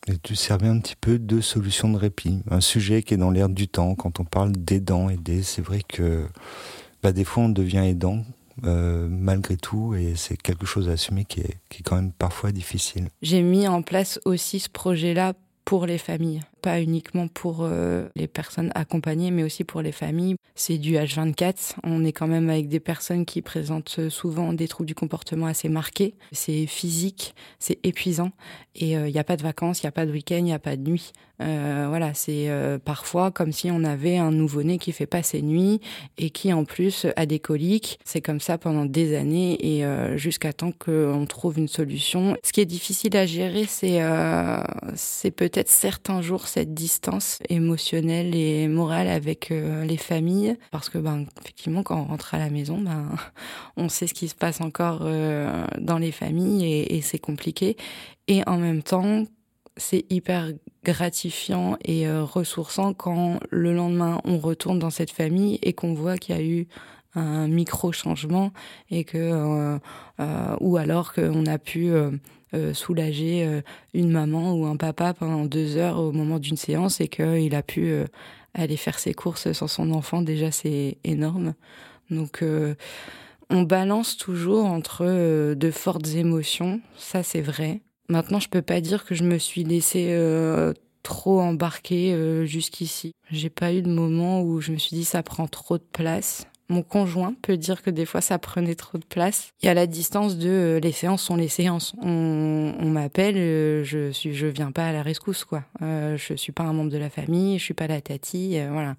Et 0.08 0.18
tu 0.18 0.36
servais 0.36 0.68
un 0.68 0.80
petit 0.80 0.96
peu 0.96 1.20
de 1.20 1.42
solution 1.42 1.90
de 1.90 1.98
répit, 1.98 2.40
un 2.50 2.62
sujet 2.62 3.04
qui 3.04 3.14
est 3.14 3.18
dans 3.18 3.32
l'air 3.32 3.50
du 3.50 3.68
temps. 3.68 3.96
Quand 3.96 4.20
on 4.20 4.26
parle 4.26 4.52
d'aidant, 4.52 5.10
aider, 5.10 5.44
c'est 5.44 5.62
vrai 5.62 5.82
que 5.88 6.28
bah, 7.04 7.12
des 7.12 7.24
fois 7.24 7.44
on 7.44 7.50
devient 7.50 7.84
aidant 7.86 8.24
malgré 8.64 9.56
tout, 9.56 9.94
et 9.94 10.14
c'est 10.16 10.36
quelque 10.36 10.66
chose 10.66 10.90
à 10.90 10.94
assumer 10.94 11.26
qui 11.26 11.42
est, 11.42 11.58
qui 11.70 11.82
est 11.82 11.84
quand 11.84 11.96
même 11.96 12.12
parfois 12.12 12.52
difficile. 12.52 13.10
J'ai 13.22 13.44
mis 13.44 13.68
en 13.68 13.84
place 13.84 14.20
aussi 14.26 14.60
ce 14.60 14.68
projet-là 14.68 15.34
pour 15.64 15.86
les 15.86 16.00
familles, 16.00 16.42
pas 16.68 16.82
uniquement 16.82 17.30
pour 17.30 17.60
euh, 17.62 18.10
les 18.18 18.28
personnes 18.28 18.74
accompagnées, 18.76 19.32
mais 19.32 19.44
aussi 19.44 19.64
pour 19.64 19.82
les 19.82 19.94
familles. 19.94 20.36
C'est 20.54 20.78
du 20.78 20.96
H24. 20.96 21.76
On 21.86 22.04
est 22.04 22.12
quand 22.12 22.28
même 22.28 22.50
avec 22.50 22.68
des 22.68 22.82
personnes 22.82 23.26
qui 23.26 23.42
présentent 23.42 24.10
souvent 24.10 24.52
des 24.52 24.68
troubles 24.68 24.88
du 24.88 24.94
comportement 24.94 25.46
assez 25.46 25.70
marqués. 25.70 26.16
C'est 26.34 26.66
physique, 26.66 27.36
c'est 27.58 27.80
épuisant, 27.86 28.32
et 28.76 28.92
il 28.92 28.96
euh, 28.98 29.10
n'y 29.10 29.18
a 29.18 29.24
pas 29.24 29.38
de 29.38 29.44
vacances, 29.44 29.82
il 29.82 29.86
n'y 29.86 29.90
a 29.90 29.94
pas 29.94 30.06
de 30.06 30.12
week-end, 30.12 30.40
il 30.40 30.44
n'y 30.44 30.52
a 30.52 30.60
pas 30.60 30.76
de 30.76 30.82
nuit. 30.82 31.14
Euh, 31.42 31.86
voilà, 31.88 32.14
c'est 32.14 32.50
euh, 32.50 32.80
parfois 32.80 33.32
comme 33.32 33.52
si 33.52 33.70
on 33.70 33.84
avait 33.84 34.18
un 34.18 34.32
nouveau-né 34.32 34.80
qui 34.80 34.92
fait 34.92 35.06
pas 35.06 35.22
ses 35.22 35.42
nuits 35.42 35.82
et 36.18 36.30
qui 36.32 36.52
en 36.52 36.66
plus 36.66 37.06
a 37.16 37.26
des 37.26 37.40
coliques. 37.40 38.00
C'est 38.04 38.22
comme 38.22 38.40
ça 38.40 38.58
pendant 38.58 38.86
des 38.86 39.16
années 39.16 39.78
et 39.78 39.86
euh, 39.86 40.18
jusqu'à 40.18 40.54
temps 40.54 40.72
qu'on 40.72 41.26
trouve 41.28 41.60
une 41.60 41.68
solution. 41.68 42.36
Ce 42.44 42.52
qui 42.52 42.62
est 42.62 42.66
difficile 42.66 43.16
à 43.18 43.26
gérer, 43.26 43.66
c'est 43.68 45.32
peut-être 45.32 45.70
certains 45.70 46.22
jours 46.22 46.48
cette 46.48 46.74
distance 46.74 47.40
émotionnelle 47.50 48.36
et 48.36 48.68
morale 48.68 49.08
avec 49.08 49.50
les 49.50 49.98
familles 49.98 50.58
parce 50.72 50.90
que 50.90 50.98
ben 50.98 51.26
effectivement 51.42 51.84
quand 51.84 52.00
on 52.00 52.06
rentre 52.06 52.34
à 52.34 52.40
la 52.40 52.50
maison, 52.50 52.80
ben 52.80 53.10
on 53.78 53.90
sait 53.90 54.08
ce 54.08 54.14
qui 54.14 54.28
se 54.28 54.36
passe 54.36 54.62
encore 54.62 55.00
dans 55.00 55.98
les 55.98 56.12
familles 56.12 56.86
et 56.90 57.02
c'est 57.02 57.20
compliqué. 57.20 57.78
Et 58.28 58.44
en 58.48 58.58
même 58.58 58.84
temps, 58.84 59.24
c'est 59.78 60.06
hyper 60.10 60.52
gratifiant 60.84 61.78
et 61.84 62.08
euh, 62.08 62.24
ressourçant 62.24 62.94
quand 62.94 63.40
le 63.50 63.74
lendemain 63.74 64.22
on 64.24 64.38
retourne 64.38 64.80
dans 64.80 64.90
cette 64.90 65.12
famille 65.12 65.60
et 65.62 65.74
qu'on 65.74 65.94
voit 65.94 66.18
qu'il 66.18 66.36
y 66.36 66.40
a 66.40 66.44
eu 66.44 66.68
un 67.16 67.48
micro 67.48 67.92
changement 67.92 68.52
et 68.92 69.04
que 69.04 69.18
euh, 69.18 69.78
euh, 70.20 70.56
ou 70.60 70.78
alors 70.78 71.14
qu'on 71.14 71.46
a 71.46 71.58
pu 71.58 71.92
soulager 72.74 73.62
une 73.94 74.10
maman 74.10 74.54
ou 74.54 74.66
un 74.66 74.78
papa 74.78 75.14
pendant 75.14 75.46
deux 75.46 75.78
heures 75.78 76.00
au 76.00 76.12
moment 76.12 76.40
d'une 76.40 76.58
séance 76.58 77.02
et 77.02 77.08
qu'il 77.08 77.54
a 77.56 77.62
pu 77.62 77.94
aller 78.54 78.78
faire 78.78 79.00
ses 79.00 79.14
courses 79.14 79.52
sans 79.52 79.68
son 79.68 79.92
enfant 79.92 80.22
déjà 80.22 80.52
c'est 80.52 80.98
énorme. 81.04 81.56
Donc 82.10 82.44
on 83.50 83.64
balance 83.64 84.16
toujours 84.16 84.66
entre 84.66 85.54
de 85.54 85.72
fortes 85.72 86.08
émotions 86.16 86.80
ça 86.98 87.22
c'est 87.22 87.42
vrai 87.42 87.82
Maintenant, 88.10 88.40
je 88.40 88.48
peux 88.50 88.62
pas 88.62 88.80
dire 88.80 89.06
que 89.06 89.16
je 89.16 89.24
me 89.24 89.38
suis 89.38 89.64
laissée 89.64 90.08
euh, 90.12 90.74
trop 91.04 91.42
embarquer 91.42 92.14
euh, 92.14 92.46
jusqu'ici. 92.46 93.12
J'ai 93.32 93.50
pas 93.50 93.74
eu 93.74 93.82
de 93.82 93.90
moment 93.90 94.42
où 94.42 94.62
je 94.62 94.72
me 94.72 94.78
suis 94.78 94.96
dit 94.96 95.06
ça 95.06 95.24
prend 95.24 95.48
trop 95.48 95.78
de 95.78 95.84
place. 95.84 96.48
Mon 96.70 96.82
conjoint 96.82 97.34
peut 97.42 97.56
dire 97.56 97.82
que 97.82 97.90
des 97.90 98.06
fois 98.06 98.20
ça 98.20 98.38
prenait 98.40 98.76
trop 98.76 98.98
de 98.98 99.06
place. 99.06 99.54
Il 99.62 99.68
y 99.68 99.70
a 99.70 99.74
la 99.74 99.88
distance 99.88 100.38
de 100.38 100.50
euh, 100.50 100.80
les 100.80 100.92
séances 100.92 101.24
sont 101.24 101.38
les 101.38 101.48
séances. 101.48 101.94
On, 102.02 102.74
on 102.78 102.90
m'appelle, 102.90 103.38
euh, 103.38 103.84
je 103.86 104.12
suis, 104.12 104.34
je 104.34 104.48
viens 104.48 104.72
pas 104.72 104.88
à 104.88 104.92
la 104.92 105.02
rescousse 105.02 105.46
quoi. 105.46 105.64
Euh, 105.82 106.18
je 106.18 106.34
suis 106.34 106.52
pas 106.52 106.64
un 106.64 106.74
membre 106.74 106.92
de 106.92 106.98
la 106.98 107.10
famille, 107.10 107.58
je 107.58 107.64
suis 107.64 107.74
pas 107.74 107.88
la 107.88 108.02
tati, 108.02 108.60
euh, 108.60 108.70
voilà. 108.72 108.96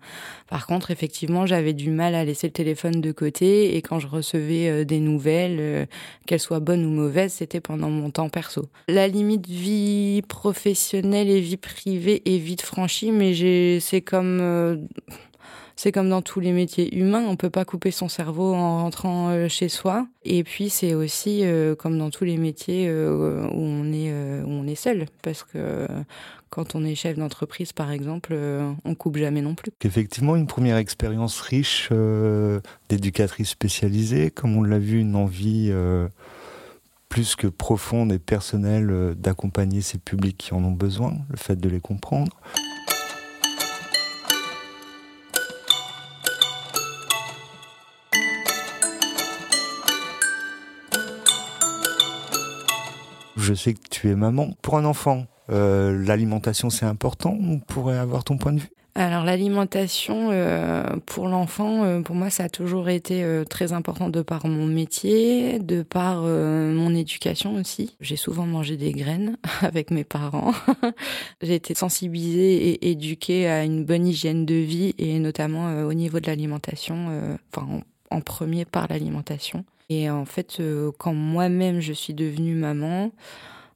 Par 0.48 0.66
contre, 0.66 0.90
effectivement, 0.90 1.44
j'avais 1.44 1.74
du 1.74 1.90
mal 1.90 2.14
à 2.14 2.24
laisser 2.24 2.46
le 2.46 2.54
téléphone 2.54 3.02
de 3.02 3.12
côté 3.12 3.76
et 3.76 3.82
quand 3.82 3.98
je 3.98 4.06
recevais 4.06 4.86
des 4.86 5.00
nouvelles, 5.00 5.86
qu'elles 6.26 6.40
soient 6.40 6.60
bonnes 6.60 6.86
ou 6.86 6.90
mauvaises, 6.90 7.34
c'était 7.34 7.60
pendant 7.60 7.90
mon 7.90 8.10
temps 8.10 8.30
perso. 8.30 8.68
La 8.88 9.08
limite 9.08 9.46
vie 9.46 10.22
professionnelle 10.26 11.28
et 11.28 11.40
vie 11.40 11.58
privée 11.58 12.22
est 12.24 12.38
vite 12.38 12.62
franchie, 12.62 13.12
mais 13.12 13.34
j'ai, 13.34 13.78
c'est 13.80 14.00
comme 14.00 14.88
c'est 15.78 15.92
comme 15.92 16.08
dans 16.08 16.22
tous 16.22 16.40
les 16.40 16.50
métiers 16.50 16.92
humains, 16.98 17.24
on 17.28 17.36
peut 17.36 17.50
pas 17.50 17.64
couper 17.64 17.92
son 17.92 18.08
cerveau 18.08 18.52
en 18.52 18.82
rentrant 18.82 19.28
euh, 19.28 19.46
chez 19.46 19.68
soi. 19.68 20.08
Et 20.24 20.42
puis 20.42 20.70
c'est 20.70 20.92
aussi 20.92 21.44
euh, 21.44 21.76
comme 21.76 21.96
dans 21.96 22.10
tous 22.10 22.24
les 22.24 22.36
métiers 22.36 22.88
euh, 22.88 23.46
où 23.52 23.60
on 23.60 23.92
est 23.92 24.12
où 24.42 24.50
on 24.50 24.66
est 24.66 24.74
seul, 24.74 25.06
parce 25.22 25.44
que 25.44 25.86
quand 26.50 26.74
on 26.74 26.84
est 26.84 26.96
chef 26.96 27.16
d'entreprise, 27.16 27.72
par 27.72 27.92
exemple, 27.92 28.36
on 28.84 28.94
coupe 28.96 29.18
jamais 29.18 29.40
non 29.40 29.54
plus. 29.54 29.70
Effectivement, 29.84 30.34
une 30.34 30.48
première 30.48 30.78
expérience 30.78 31.40
riche 31.40 31.90
d'éducatrice 32.88 33.50
spécialisée, 33.50 34.32
comme 34.32 34.56
on 34.56 34.64
l'a 34.64 34.80
vu, 34.80 34.98
une 34.98 35.14
envie 35.14 35.72
plus 37.08 37.36
que 37.36 37.46
profonde 37.46 38.12
et 38.12 38.18
personnelle 38.18 39.14
d'accompagner 39.16 39.80
ces 39.82 39.98
publics 39.98 40.38
qui 40.38 40.54
en 40.54 40.64
ont 40.64 40.72
besoin, 40.72 41.18
le 41.28 41.36
fait 41.36 41.56
de 41.56 41.68
les 41.68 41.80
comprendre. 41.80 42.32
Je 53.38 53.54
sais 53.54 53.74
que 53.74 53.88
tu 53.90 54.10
es 54.10 54.14
maman. 54.14 54.50
Pour 54.62 54.76
un 54.76 54.84
enfant, 54.84 55.26
euh, 55.50 56.04
l'alimentation 56.04 56.70
c'est 56.70 56.86
important. 56.86 57.36
On 57.40 57.58
pourrait 57.58 57.98
avoir 57.98 58.24
ton 58.24 58.36
point 58.36 58.52
de 58.52 58.60
vue? 58.60 58.70
Alors 58.94 59.24
l'alimentation 59.24 60.30
euh, 60.32 60.82
pour 61.06 61.28
l'enfant, 61.28 61.84
euh, 61.84 62.00
pour 62.00 62.16
moi, 62.16 62.30
ça 62.30 62.44
a 62.44 62.48
toujours 62.48 62.88
été 62.88 63.24
très 63.48 63.72
important 63.72 64.08
de 64.08 64.22
par 64.22 64.46
mon 64.48 64.66
métier, 64.66 65.60
de 65.60 65.82
par 65.82 66.22
mon 66.22 66.94
éducation 66.94 67.54
aussi. 67.54 67.96
J'ai 68.00 68.16
souvent 68.16 68.44
mangé 68.46 68.76
des 68.76 68.92
graines 68.92 69.36
avec 69.60 69.90
mes 69.90 70.04
parents. 70.04 70.52
J'ai 71.42 71.54
été 71.54 71.74
sensibilisée 71.74 72.56
et 72.56 72.90
éduquée 72.90 73.48
à 73.48 73.64
une 73.64 73.84
bonne 73.84 74.06
hygiène 74.06 74.44
de 74.44 74.54
vie 74.54 74.94
et 74.98 75.18
notamment 75.20 75.86
au 75.86 75.94
niveau 75.94 76.18
de 76.18 76.26
l'alimentation, 76.26 77.38
enfin 77.54 77.82
en 78.10 78.20
premier 78.20 78.64
par 78.64 78.88
l'alimentation. 78.88 79.64
Et 79.90 80.10
en 80.10 80.24
fait, 80.24 80.60
euh, 80.60 80.92
quand 80.98 81.14
moi-même 81.14 81.80
je 81.80 81.92
suis 81.92 82.14
devenue 82.14 82.54
maman, 82.54 83.10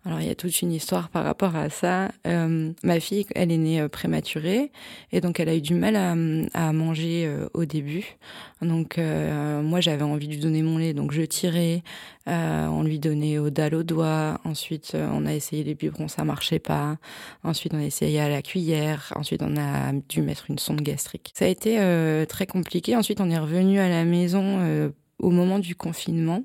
alors 0.04 0.20
il 0.20 0.26
y 0.26 0.30
a 0.30 0.34
toute 0.34 0.62
une 0.62 0.72
histoire 0.72 1.08
par 1.10 1.22
rapport 1.24 1.54
à 1.54 1.70
ça. 1.70 2.10
Euh, 2.26 2.72
ma 2.82 2.98
fille, 2.98 3.24
elle 3.36 3.52
est 3.52 3.56
née 3.56 3.80
euh, 3.80 3.88
prématurée 3.88 4.72
et 5.12 5.20
donc 5.20 5.38
elle 5.38 5.48
a 5.48 5.54
eu 5.54 5.60
du 5.60 5.74
mal 5.74 5.94
à, 5.94 6.10
à 6.54 6.72
manger 6.72 7.24
euh, 7.26 7.48
au 7.54 7.64
début. 7.66 8.16
Donc 8.60 8.98
moi 8.98 9.80
j'avais 9.80 10.04
envie 10.04 10.28
de 10.28 10.34
lui 10.34 10.40
donner 10.40 10.62
mon 10.62 10.78
lait, 10.78 10.94
donc 10.94 11.10
je 11.10 11.22
tirais. 11.22 11.82
on 12.26 12.84
lui 12.84 13.00
donnait 13.00 13.38
au 13.38 13.50
dalle 13.50 13.74
au 13.74 13.82
doigt. 13.82 14.40
Ensuite 14.44 14.92
on 14.94 15.26
a 15.26 15.34
essayé 15.34 15.64
les 15.64 15.74
biberons, 15.74 16.06
ça 16.06 16.24
marchait 16.24 16.60
pas. 16.60 16.96
Ensuite 17.42 17.74
on 17.74 17.78
a 17.78 17.84
essayé 17.84 18.20
à 18.20 18.28
la 18.28 18.40
cuillère. 18.40 19.12
Ensuite 19.16 19.42
on 19.42 19.56
a 19.56 19.92
dû 20.08 20.22
mettre 20.22 20.48
une 20.48 20.58
sonde 20.60 20.80
gastrique. 20.80 21.32
Ça 21.34 21.46
a 21.46 21.48
été 21.48 22.24
très 22.28 22.46
compliqué. 22.46 22.94
Ensuite 22.94 23.20
on 23.20 23.30
est 23.30 23.38
revenu 23.38 23.80
à 23.80 23.88
la 23.88 24.04
maison 24.04 24.92
au 25.22 25.30
moment 25.30 25.58
du 25.58 25.74
confinement. 25.74 26.42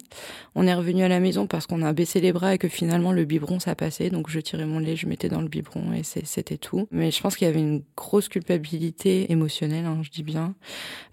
On 0.55 0.65
est 0.65 0.74
revenu 0.74 1.03
à 1.03 1.07
la 1.07 1.19
maison 1.19 1.48
parce 1.48 1.67
qu'on 1.67 1.81
a 1.81 1.91
baissé 1.93 2.22
les 2.22 2.31
bras 2.31 2.53
et 2.53 2.57
que 2.57 2.67
finalement 2.67 3.12
le 3.12 3.25
biberon 3.25 3.60
ça 3.60 3.75
passait. 3.75 4.10
Donc 4.10 4.29
je 4.29 4.39
tirais 4.39 4.65
mon 4.65 4.79
lait, 4.79 4.96
je 4.96 5.07
mettais 5.07 5.29
dans 5.29 5.41
le 5.41 5.48
biberon 5.48 5.91
et 5.93 6.03
c'était 6.03 6.57
tout. 6.57 6.88
Mais 6.91 7.12
je 7.12 7.22
pense 7.22 7.36
qu'il 7.36 7.48
y 7.48 7.50
avait 7.50 7.60
une 7.60 7.84
grosse 7.96 8.29
culpabilité 8.29 9.31
émotionnelle, 9.31 9.86
hein, 9.86 10.00
je 10.03 10.10
dis 10.10 10.24
bien, 10.24 10.55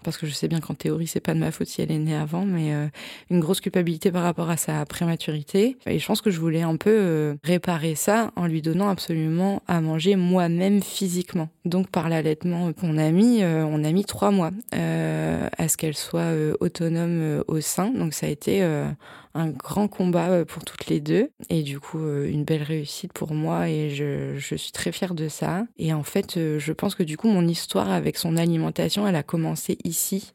parce 0.03 0.17
que 0.17 0.27
je 0.27 0.33
sais 0.33 0.47
bien 0.47 0.59
qu'en 0.59 0.75
théorie 0.75 1.07
c'est 1.07 1.19
pas 1.19 1.33
de 1.33 1.39
ma 1.39 1.51
faute 1.51 1.67
si 1.67 1.81
elle 1.81 1.91
est 1.91 1.99
née 1.99 2.15
avant, 2.15 2.45
mais 2.45 2.73
euh, 2.73 2.87
une 3.29 3.39
grosse 3.39 3.61
culpabilité 3.61 4.11
par 4.11 4.23
rapport 4.23 4.49
à 4.49 4.57
sa 4.57 4.85
prématurité. 4.85 5.77
Et 5.85 5.99
je 5.99 6.05
pense 6.05 6.21
que 6.21 6.31
je 6.31 6.39
voulais 6.39 6.61
un 6.61 6.77
peu 6.77 6.91
euh, 6.91 7.35
réparer 7.43 7.95
ça 7.95 8.31
en 8.35 8.47
lui 8.47 8.61
donnant 8.61 8.89
absolument 8.89 9.61
à 9.67 9.81
manger 9.81 10.15
moi-même 10.15 10.81
physiquement. 10.81 11.49
Donc 11.65 11.89
par 11.89 12.09
l'allaitement 12.09 12.73
qu'on 12.73 12.97
a 12.97 13.09
mis, 13.11 13.41
euh, 13.43 13.65
on 13.65 13.83
a 13.83 13.91
mis 13.91 14.05
trois 14.05 14.31
mois 14.31 14.51
à 14.71 15.67
ce 15.67 15.77
qu'elle 15.77 15.95
soit 15.95 16.31
autonome 16.59 17.43
au 17.47 17.59
sein. 17.61 17.89
Donc 17.89 18.13
ça 18.13 18.27
a 18.27 18.29
été 18.29 18.63
euh, 18.63 18.89
un 19.33 19.49
grand 19.49 19.89
combat 19.89 20.29
euh, 20.29 20.45
pour 20.45 20.63
toutes 20.63 20.87
les 20.87 21.01
deux 21.01 21.29
et 21.49 21.61
du 21.61 21.79
coup 21.79 21.99
euh, 21.99 22.29
une 22.29 22.45
belle 22.45 22.63
réussite 22.63 23.11
pour 23.11 23.33
moi 23.33 23.69
et 23.69 23.89
je, 23.89 24.37
je, 24.37 24.55
suis 24.55 24.71
très 24.71 24.91
fière 24.91 25.13
de 25.13 25.27
ça. 25.27 25.65
Et 25.77 25.93
en 25.93 26.03
fait, 26.03 26.35
je 26.35 26.71
pense 26.71 26.95
que 26.95 27.03
du 27.03 27.17
coup 27.17 27.27
mon 27.27 27.45
histoire 27.47 27.91
avec 27.91 28.17
son 28.17 28.37
alimentation, 28.37 29.07
elle 29.07 29.15
a 29.15 29.23
commencé 29.23 29.77
ici 29.83 30.33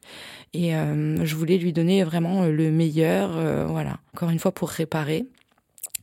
et 0.53 0.71
je 0.73 1.35
voulais 1.35 1.57
lui 1.57 1.71
donner 1.71 2.03
vraiment 2.03 2.45
le 2.45 2.71
meilleur, 2.71 3.31
voilà. 3.67 3.99
Encore 4.13 4.29
une 4.29 4.39
fois 4.39 4.51
pour 4.51 4.69
réparer. 4.69 5.25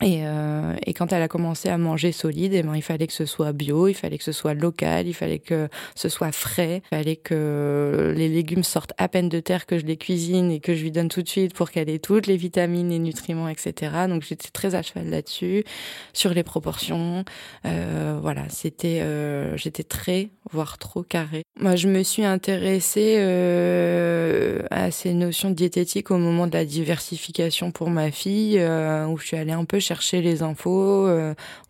Et, 0.00 0.20
euh, 0.22 0.74
et, 0.86 0.94
quand 0.94 1.12
elle 1.12 1.22
a 1.22 1.28
commencé 1.28 1.68
à 1.68 1.76
manger 1.76 2.12
solide, 2.12 2.52
eh 2.54 2.62
ben, 2.62 2.76
il 2.76 2.82
fallait 2.82 3.08
que 3.08 3.12
ce 3.12 3.26
soit 3.26 3.52
bio, 3.52 3.88
il 3.88 3.94
fallait 3.94 4.18
que 4.18 4.24
ce 4.24 4.32
soit 4.32 4.54
local, 4.54 5.08
il 5.08 5.14
fallait 5.14 5.40
que 5.40 5.68
ce 5.96 6.08
soit 6.08 6.30
frais, 6.30 6.82
il 6.92 6.96
fallait 6.96 7.16
que 7.16 8.14
les 8.16 8.28
légumes 8.28 8.62
sortent 8.62 8.92
à 8.96 9.08
peine 9.08 9.28
de 9.28 9.40
terre, 9.40 9.66
que 9.66 9.76
je 9.76 9.86
les 9.86 9.96
cuisine 9.96 10.52
et 10.52 10.60
que 10.60 10.74
je 10.74 10.82
lui 10.82 10.92
donne 10.92 11.08
tout 11.08 11.22
de 11.22 11.28
suite 11.28 11.52
pour 11.52 11.70
qu'elle 11.70 11.90
ait 11.90 11.98
toutes 11.98 12.28
les 12.28 12.36
vitamines 12.36 12.92
et 12.92 13.00
nutriments, 13.00 13.48
etc. 13.48 14.06
Donc 14.08 14.22
j'étais 14.22 14.50
très 14.50 14.76
à 14.76 14.82
cheval 14.82 15.10
là-dessus, 15.10 15.64
sur 16.12 16.32
les 16.32 16.44
proportions. 16.44 17.24
Euh, 17.66 18.18
voilà, 18.22 18.44
c'était, 18.50 19.00
euh, 19.02 19.56
j'étais 19.56 19.82
très, 19.82 20.28
voire 20.52 20.78
trop 20.78 21.02
carré. 21.02 21.42
Moi, 21.60 21.74
je 21.74 21.88
me 21.88 22.04
suis 22.04 22.24
intéressée 22.24 23.16
euh, 23.18 24.62
à 24.70 24.92
ces 24.92 25.12
notions 25.12 25.50
diététiques 25.50 26.12
au 26.12 26.18
moment 26.18 26.46
de 26.46 26.52
la 26.52 26.64
diversification 26.64 27.72
pour 27.72 27.90
ma 27.90 28.12
fille, 28.12 28.58
euh, 28.60 29.06
où 29.06 29.18
je 29.18 29.26
suis 29.26 29.36
allée 29.36 29.52
un 29.52 29.64
peu 29.64 29.80
chercher 29.88 30.22
les 30.22 30.42
infos 30.42 31.08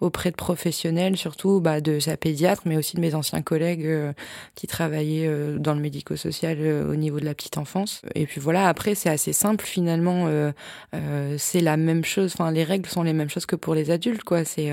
auprès 0.00 0.30
de 0.30 0.36
professionnels, 0.36 1.16
surtout 1.16 1.60
bah, 1.60 1.80
de 1.80 2.00
sa 2.00 2.16
pédiatre, 2.16 2.62
mais 2.64 2.76
aussi 2.76 2.96
de 2.96 3.00
mes 3.00 3.14
anciens 3.14 3.42
collègues 3.42 3.88
qui 4.54 4.66
travaillaient 4.66 5.30
dans 5.58 5.74
le 5.74 5.80
médico-social 5.80 6.58
au 6.88 6.96
niveau 6.96 7.20
de 7.20 7.24
la 7.24 7.34
petite 7.34 7.58
enfance. 7.58 8.02
Et 8.14 8.26
puis 8.26 8.40
voilà, 8.40 8.68
après 8.68 8.94
c'est 8.94 9.10
assez 9.10 9.32
simple 9.32 9.64
finalement, 9.64 10.28
c'est 11.36 11.60
la 11.60 11.76
même 11.76 12.04
chose. 12.04 12.32
Enfin, 12.34 12.50
les 12.50 12.64
règles 12.64 12.88
sont 12.88 13.02
les 13.02 13.12
mêmes 13.12 13.30
choses 13.30 13.46
que 13.46 13.56
pour 13.56 13.74
les 13.74 13.90
adultes, 13.90 14.24
quoi. 14.24 14.44
C'est 14.44 14.72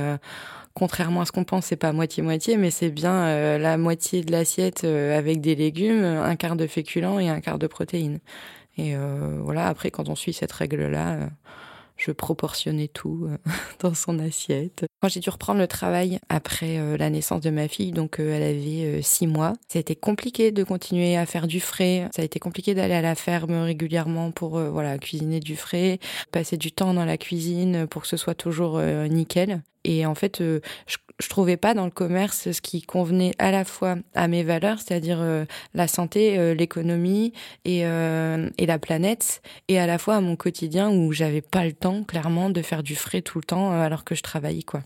contrairement 0.76 1.22
à 1.22 1.26
ce 1.26 1.32
qu'on 1.32 1.46
pense, 1.46 1.66
c'est 1.66 1.78
pas 1.78 1.94
moitié-moitié, 1.94 2.58
mais 2.58 2.70
c'est 2.70 2.90
bien 2.90 3.26
euh, 3.26 3.58
la 3.58 3.78
moitié 3.78 4.24
de 4.24 4.32
l'assiette 4.32 4.84
euh, 4.84 5.18
avec 5.18 5.42
des 5.42 5.56
légumes, 5.56 6.04
un 6.04 6.36
quart 6.36 6.56
de 6.58 6.68
féculents 6.68 7.18
et 7.18 7.30
un 7.30 7.40
quart 7.40 7.58
de 7.58 7.66
protéines. 7.66 8.20
Et 8.78 8.96
euh, 8.96 9.40
voilà, 9.42 9.68
après, 9.68 9.90
quand 9.90 10.10
on 10.10 10.16
suit 10.16 10.34
cette 10.34 10.52
règle-là, 10.52 11.30
je 11.98 12.12
proportionnais 12.12 12.88
tout 12.88 13.28
dans 13.80 13.94
son 13.94 14.20
assiette. 14.20 14.86
Quand 15.02 15.10
j'ai 15.10 15.20
dû 15.20 15.30
reprendre 15.30 15.60
le 15.60 15.68
travail 15.68 16.20
après 16.30 16.98
la 16.98 17.10
naissance 17.10 17.42
de 17.42 17.50
ma 17.50 17.68
fille, 17.68 17.92
donc 17.92 18.20
elle 18.20 18.44
avait 18.44 19.02
six 19.02 19.28
mois, 19.28 19.54
ça 19.68 19.80
a 19.80 19.82
été 19.82 19.96
compliqué 19.96 20.52
de 20.52 20.64
continuer 20.64 21.16
à 21.18 21.26
faire 21.26 21.48
du 21.48 21.60
frais. 21.60 22.10
Ça 22.16 22.22
a 22.22 22.26
été 22.26 22.40
compliqué 22.40 22.74
d'aller 22.74 22.94
à 22.94 23.02
la 23.02 23.16
ferme 23.16 23.54
régulièrement 23.64 24.32
pour 24.32 24.60
voilà 24.60 24.98
cuisiner 24.98 25.40
du 25.40 25.56
frais, 25.56 26.00
passer 26.32 26.58
du 26.58 26.72
temps 26.72 26.94
dans 26.94 27.06
la 27.06 27.18
cuisine 27.18 27.88
pour 27.88 28.04
que 28.04 28.08
ce 28.08 28.18
soit 28.18 28.36
toujours 28.36 28.80
nickel. 28.80 29.62
Et 29.86 30.06
en 30.06 30.16
fait, 30.16 30.42
euh, 30.42 30.60
je, 30.88 30.98
je 31.20 31.30
trouvais 31.30 31.58
pas 31.58 31.74
dans 31.74 31.86
le 31.86 31.92
commerce 31.92 32.52
ce 32.52 32.62
qui 32.62 32.82
convenait 32.82 33.34
à 33.40 33.52
la 33.52 33.66
fois 33.66 33.96
à 34.14 34.28
mes 34.28 34.44
valeurs, 34.44 34.80
c'est-à-dire 34.80 35.20
euh, 35.22 35.46
la 35.74 35.88
santé, 35.88 36.38
euh, 36.38 36.54
l'économie 36.54 37.34
et, 37.64 37.82
et 37.82 38.66
la 38.66 38.80
planète, 38.80 39.42
et 39.68 39.80
à 39.80 39.88
la 39.88 39.98
fois 39.98 40.16
à 40.16 40.22
mon 40.22 40.36
quotidien 40.36 40.90
où 40.90 41.12
j'avais 41.12 41.42
pas 41.42 41.66
le 41.66 41.74
temps, 41.74 42.04
clairement, 42.04 42.50
de 42.50 42.62
faire 42.62 42.84
du 42.84 42.96
frais 42.96 43.22
tout 43.22 43.38
le 43.38 43.44
temps 43.44 43.72
alors 43.72 44.04
que 44.04 44.16
je 44.16 44.24
travaillais, 44.24 44.64
quoi. 44.64 44.82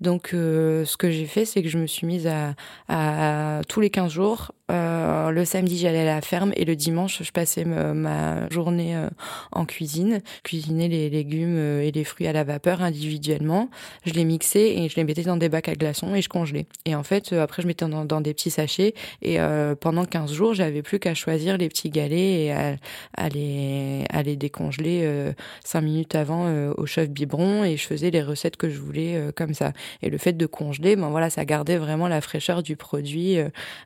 Donc, 0.00 0.28
ce 0.32 0.96
que 0.96 1.10
j'ai 1.10 1.26
fait, 1.26 1.44
c'est 1.44 1.62
que 1.62 1.68
je 1.68 1.78
me 1.78 1.86
suis 1.86 2.06
mise 2.06 2.26
à, 2.26 2.54
à 2.88 3.60
tous 3.68 3.80
les 3.80 3.90
15 3.90 4.12
jours 4.12 4.52
euh, 4.70 5.30
le 5.30 5.44
samedi, 5.44 5.78
j'allais 5.78 6.00
à 6.00 6.04
la 6.04 6.20
ferme 6.20 6.52
et 6.56 6.64
le 6.64 6.76
dimanche, 6.76 7.22
je 7.22 7.30
passais 7.32 7.64
ma 7.64 8.48
journée 8.50 8.96
euh, 8.96 9.08
en 9.52 9.64
cuisine, 9.64 10.20
cuisiner 10.44 10.88
les 10.88 11.10
légumes 11.10 11.56
euh, 11.56 11.82
et 11.82 11.90
les 11.90 12.04
fruits 12.04 12.26
à 12.26 12.32
la 12.32 12.44
vapeur 12.44 12.82
individuellement. 12.82 13.68
Je 14.06 14.12
les 14.12 14.24
mixais 14.24 14.76
et 14.76 14.88
je 14.88 14.96
les 14.96 15.04
mettais 15.04 15.22
dans 15.22 15.36
des 15.36 15.48
bacs 15.48 15.68
à 15.68 15.74
glaçons 15.74 16.14
et 16.14 16.22
je 16.22 16.28
congelais. 16.28 16.66
Et 16.84 16.94
en 16.94 17.02
fait, 17.02 17.32
après, 17.32 17.62
je 17.62 17.66
mettais 17.66 17.86
dans, 17.86 18.20
des 18.20 18.34
petits 18.34 18.50
sachets 18.50 18.94
et 19.22 19.38
pendant 19.80 20.04
15 20.04 20.32
jours, 20.32 20.54
j'avais 20.54 20.82
plus 20.82 20.98
qu'à 20.98 21.14
choisir 21.14 21.56
les 21.56 21.68
petits 21.68 21.90
galets 21.90 22.12
et 22.12 22.52
à, 22.52 22.76
à, 23.16 23.28
les, 23.28 24.04
à 24.10 24.22
les 24.22 24.36
décongeler 24.36 25.32
5 25.64 25.80
minutes 25.80 26.14
avant 26.14 26.70
au 26.76 26.86
chef 26.86 27.08
biberon 27.08 27.64
et 27.64 27.76
je 27.76 27.86
faisais 27.86 28.10
les 28.10 28.22
recettes 28.22 28.56
que 28.56 28.68
je 28.68 28.78
voulais 28.78 29.30
comme 29.34 29.54
ça. 29.54 29.72
Et 30.02 30.10
le 30.10 30.18
fait 30.18 30.32
de 30.32 30.46
congeler, 30.46 30.96
ben 30.96 31.08
voilà, 31.08 31.30
ça 31.30 31.44
gardait 31.44 31.78
vraiment 31.78 32.08
la 32.08 32.20
fraîcheur 32.20 32.62
du 32.62 32.76
produit 32.76 33.38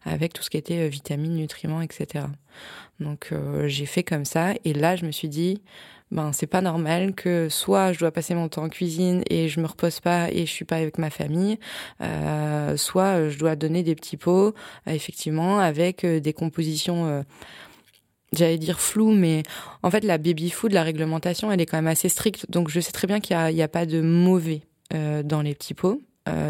avec 0.04 0.32
tout 0.32 0.42
ce 0.42 0.50
qui 0.50 0.56
était 0.56 0.73
euh, 0.80 0.88
vitamines, 0.88 1.36
nutriments, 1.36 1.82
etc. 1.82 2.26
Donc 3.00 3.28
euh, 3.32 3.66
j'ai 3.66 3.86
fait 3.86 4.02
comme 4.02 4.24
ça 4.24 4.54
et 4.64 4.72
là 4.72 4.96
je 4.96 5.04
me 5.04 5.10
suis 5.10 5.28
dit 5.28 5.62
ben 6.10 6.32
c'est 6.32 6.46
pas 6.46 6.60
normal 6.60 7.14
que 7.14 7.48
soit 7.48 7.92
je 7.92 7.98
dois 7.98 8.12
passer 8.12 8.34
mon 8.34 8.48
temps 8.48 8.64
en 8.64 8.68
cuisine 8.68 9.22
et 9.30 9.48
je 9.48 9.58
me 9.60 9.66
repose 9.66 9.98
pas 10.00 10.30
et 10.30 10.46
je 10.46 10.50
suis 10.50 10.64
pas 10.64 10.76
avec 10.76 10.98
ma 10.98 11.10
famille, 11.10 11.58
euh, 12.00 12.76
soit 12.76 13.28
je 13.28 13.38
dois 13.38 13.56
donner 13.56 13.82
des 13.82 13.94
petits 13.96 14.16
pots 14.16 14.54
effectivement 14.86 15.58
avec 15.58 16.06
des 16.06 16.32
compositions 16.32 17.24
j'allais 18.32 18.58
dire 18.58 18.80
floues, 18.80 19.12
mais 19.12 19.42
en 19.82 19.90
fait 19.90 20.04
la 20.04 20.18
baby 20.18 20.50
food, 20.50 20.72
la 20.72 20.82
réglementation, 20.82 21.50
elle 21.50 21.60
est 21.60 21.66
quand 21.66 21.78
même 21.78 21.86
assez 21.86 22.08
stricte. 22.08 22.48
Donc 22.50 22.68
je 22.68 22.80
sais 22.80 22.92
très 22.92 23.06
bien 23.06 23.20
qu'il 23.20 23.36
n'y 23.36 23.62
a, 23.62 23.68
pas 23.68 23.86
de 23.86 24.00
mauvais 24.00 24.62
dans 24.90 25.42
les 25.42 25.54
petits 25.54 25.74
pots. 25.74 26.00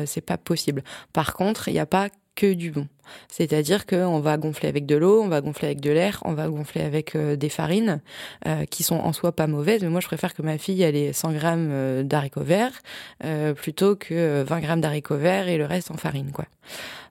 C'est 0.06 0.20
pas 0.20 0.38
possible. 0.38 0.82
Par 1.12 1.34
contre, 1.34 1.68
il 1.68 1.74
n'y 1.74 1.80
a 1.80 1.86
pas 1.86 2.08
que 2.34 2.52
du 2.52 2.70
bon. 2.70 2.88
C'est-à-dire 3.28 3.86
qu'on 3.86 4.20
va 4.20 4.36
gonfler 4.36 4.68
avec 4.68 4.86
de 4.86 4.96
l'eau, 4.96 5.22
on 5.22 5.28
va 5.28 5.40
gonfler 5.40 5.68
avec 5.68 5.80
de 5.80 5.90
l'air, 5.90 6.20
on 6.24 6.32
va 6.32 6.48
gonfler 6.48 6.82
avec 6.82 7.14
euh, 7.16 7.36
des 7.36 7.48
farines 7.48 8.00
euh, 8.46 8.64
qui 8.64 8.82
sont 8.82 8.96
en 8.96 9.12
soi 9.12 9.32
pas 9.32 9.46
mauvaises. 9.46 9.82
Mais 9.82 9.88
moi, 9.88 10.00
je 10.00 10.06
préfère 10.06 10.34
que 10.34 10.42
ma 10.42 10.58
fille 10.58 10.82
ait 10.82 11.12
100 11.12 11.32
grammes 11.32 11.68
euh, 11.70 12.02
d'haricots 12.02 12.42
verts 12.42 12.82
plutôt 13.56 13.96
que 13.96 14.42
20 14.42 14.60
grammes 14.60 14.80
d'haricots 14.80 15.16
verts 15.16 15.48
et 15.48 15.56
le 15.56 15.64
reste 15.64 15.90
en 15.90 15.96
farine, 15.96 16.30
quoi. 16.32 16.46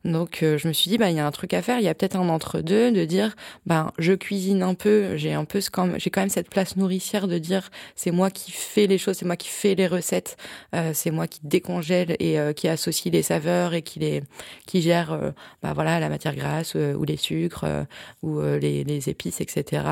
Donc 0.03 0.39
je 0.41 0.67
me 0.67 0.73
suis 0.73 0.89
dit 0.89 0.97
bah 0.97 1.09
il 1.09 1.15
y 1.15 1.19
a 1.19 1.25
un 1.25 1.31
truc 1.31 1.53
à 1.53 1.61
faire, 1.61 1.79
il 1.79 1.85
y 1.85 1.87
a 1.87 1.93
peut-être 1.93 2.17
un 2.17 2.27
entre 2.27 2.59
deux 2.59 2.91
de 2.91 3.05
dire 3.05 3.35
ben 3.65 3.93
je 3.97 4.11
cuisine 4.11 4.61
un 4.61 4.73
peu, 4.73 5.15
j'ai 5.15 5.31
un 5.31 5.45
peu 5.45 5.61
j'ai 5.95 6.09
quand 6.09 6.21
même 6.21 6.29
cette 6.29 6.49
place 6.49 6.75
nourricière 6.75 7.29
de 7.29 7.37
dire 7.37 7.69
c'est 7.95 8.11
moi 8.11 8.29
qui 8.29 8.51
fais 8.51 8.85
les 8.85 8.97
choses, 8.97 9.15
c'est 9.15 9.25
moi 9.25 9.37
qui 9.37 9.47
fais 9.47 9.75
les 9.75 9.87
recettes, 9.87 10.35
c'est 10.91 11.11
moi 11.11 11.27
qui 11.27 11.39
décongèle 11.43 12.17
et 12.19 12.37
qui 12.53 12.67
associe 12.67 13.13
les 13.13 13.23
saveurs 13.23 13.73
et 13.73 13.81
qui 13.81 13.99
les 13.99 14.23
qui 14.65 14.81
gère 14.81 15.17
bah 15.61 15.71
voilà 15.73 15.82
voilà 15.83 15.99
la 15.99 16.07
matière 16.07 16.33
grasse 16.33 16.77
euh, 16.77 16.93
ou 16.93 17.03
les 17.03 17.17
sucres 17.17 17.65
euh, 17.65 17.83
ou 18.21 18.39
euh, 18.39 18.57
les, 18.57 19.09
épices, 19.09 19.41
etc. 19.41 19.83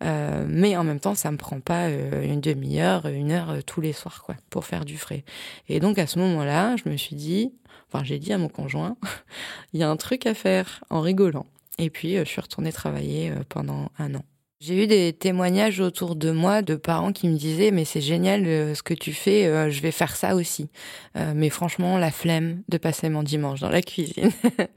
mais 0.00 0.76
en 0.76 0.84
même 0.84 1.00
temps, 1.00 1.16
ça 1.16 1.32
me 1.32 1.36
prend 1.36 1.58
pas 1.58 1.88
une 1.88 2.40
demi-heure, 2.40 3.06
une 3.06 3.32
heure 3.32 3.64
tous 3.64 3.80
les 3.80 3.92
soirs, 3.92 4.22
quoi, 4.22 4.36
pour 4.50 4.64
faire 4.64 4.84
du 4.84 4.96
frais. 4.96 5.24
Et 5.68 5.80
donc 5.80 5.98
à 5.98 6.06
ce 6.06 6.20
moment-là, 6.20 6.76
je 6.76 6.88
me 6.88 6.96
suis 6.96 7.16
dit, 7.16 7.52
enfin 7.88 8.04
j'ai 8.04 8.20
dit 8.20 8.32
à 8.32 8.38
mon 8.38 8.48
conjoint, 8.48 8.96
il 9.72 9.80
y 9.80 9.82
a 9.82 9.90
un 9.90 9.96
truc 9.96 10.26
à 10.26 10.34
faire 10.34 10.84
en 10.90 11.00
rigolant. 11.00 11.46
Et 11.78 11.90
puis 11.90 12.16
je 12.16 12.24
suis 12.24 12.40
retournée 12.40 12.72
travailler 12.72 13.32
pendant 13.48 13.90
un 13.98 14.14
an. 14.14 14.24
J'ai 14.58 14.84
eu 14.84 14.86
des 14.86 15.12
témoignages 15.12 15.80
autour 15.80 16.16
de 16.16 16.30
moi 16.30 16.62
de 16.62 16.76
parents 16.76 17.12
qui 17.12 17.28
me 17.28 17.36
disaient 17.36 17.70
mais 17.70 17.84
c'est 17.84 18.00
génial 18.00 18.46
euh, 18.46 18.74
ce 18.74 18.82
que 18.82 18.94
tu 18.94 19.12
fais, 19.12 19.44
euh, 19.44 19.68
je 19.68 19.82
vais 19.82 19.90
faire 19.90 20.16
ça 20.16 20.34
aussi. 20.34 20.70
Euh, 21.18 21.34
mais 21.36 21.50
franchement 21.50 21.98
la 21.98 22.10
flemme 22.10 22.62
de 22.70 22.78
passer 22.78 23.10
mon 23.10 23.22
dimanche 23.22 23.60
dans 23.60 23.68
la 23.68 23.82
cuisine. 23.82 24.30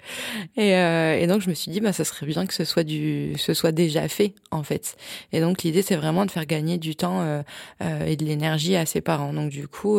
et, 0.58 0.72
et, 0.72 1.28
donc 1.28 1.42
je 1.42 1.50
me 1.50 1.54
suis 1.54 1.72
dit 1.72 1.80
bah 1.80 1.94
ça 1.94 2.04
serait 2.04 2.26
bien 2.26 2.46
que 2.46 2.54
ce 2.54 2.65
soit 2.65 2.84
du, 2.84 3.36
ce 3.38 3.54
soit 3.54 3.72
déjà 3.72 4.10
fait 4.10 4.36
en 4.52 4.63
fait. 4.63 4.98
Et 5.32 5.39
donc 5.39 5.63
l'idée 5.63 5.82
c'est 5.82 5.96
vraiment 5.96 6.26
de 6.26 6.32
faire 6.32 6.46
gagner 6.46 6.78
du 6.78 6.98
temps 6.98 7.42
et 7.80 8.18
de 8.18 8.26
l'énergie 8.26 8.76
à 8.76 8.86
ses 8.86 9.00
parents. 9.00 9.32
Donc 9.32 9.50
du 9.50 9.70
coup 9.70 9.98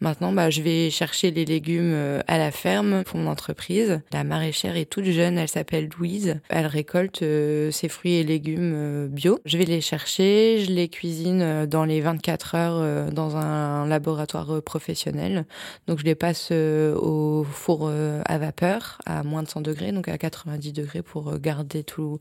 maintenant 0.00 0.32
bah 0.32 0.50
je 0.50 0.60
vais 0.60 0.90
chercher 0.90 1.30
les 1.30 1.46
légumes 1.46 2.20
à 2.26 2.36
la 2.36 2.50
ferme 2.50 3.02
pour 3.04 3.18
mon 3.18 3.30
entreprise. 3.30 4.02
La 4.12 4.24
maraîchère 4.24 4.76
est 4.76 4.84
toute 4.84 5.06
jeune, 5.06 5.38
elle 5.38 5.48
s'appelle 5.48 5.88
Louise. 5.98 6.38
Elle 6.50 6.66
récolte 6.66 7.20
ses 7.20 7.88
fruits 7.88 8.16
et 8.16 8.22
légumes 8.22 9.05
bio. 9.06 9.38
Je 9.44 9.58
vais 9.58 9.64
les 9.64 9.80
chercher, 9.80 10.64
je 10.64 10.70
les 10.70 10.88
cuisine 10.88 11.42
euh, 11.42 11.66
dans 11.66 11.84
les 11.84 12.00
24 12.00 12.54
heures 12.54 12.78
euh, 12.78 13.10
dans 13.10 13.36
un 13.36 13.86
laboratoire 13.86 14.56
euh, 14.56 14.60
professionnel. 14.60 15.46
Donc 15.86 15.98
je 15.98 16.04
les 16.04 16.14
passe 16.14 16.50
au 16.52 17.44
four 17.44 17.90
à 17.90 18.38
vapeur 18.38 18.98
à 19.06 19.22
moins 19.22 19.42
de 19.42 19.48
100 19.48 19.60
degrés, 19.60 19.92
donc 19.92 20.08
à 20.08 20.18
90 20.18 20.72
degrés 20.72 21.02
pour 21.02 21.38
garder 21.38 21.84
tous 21.84 22.18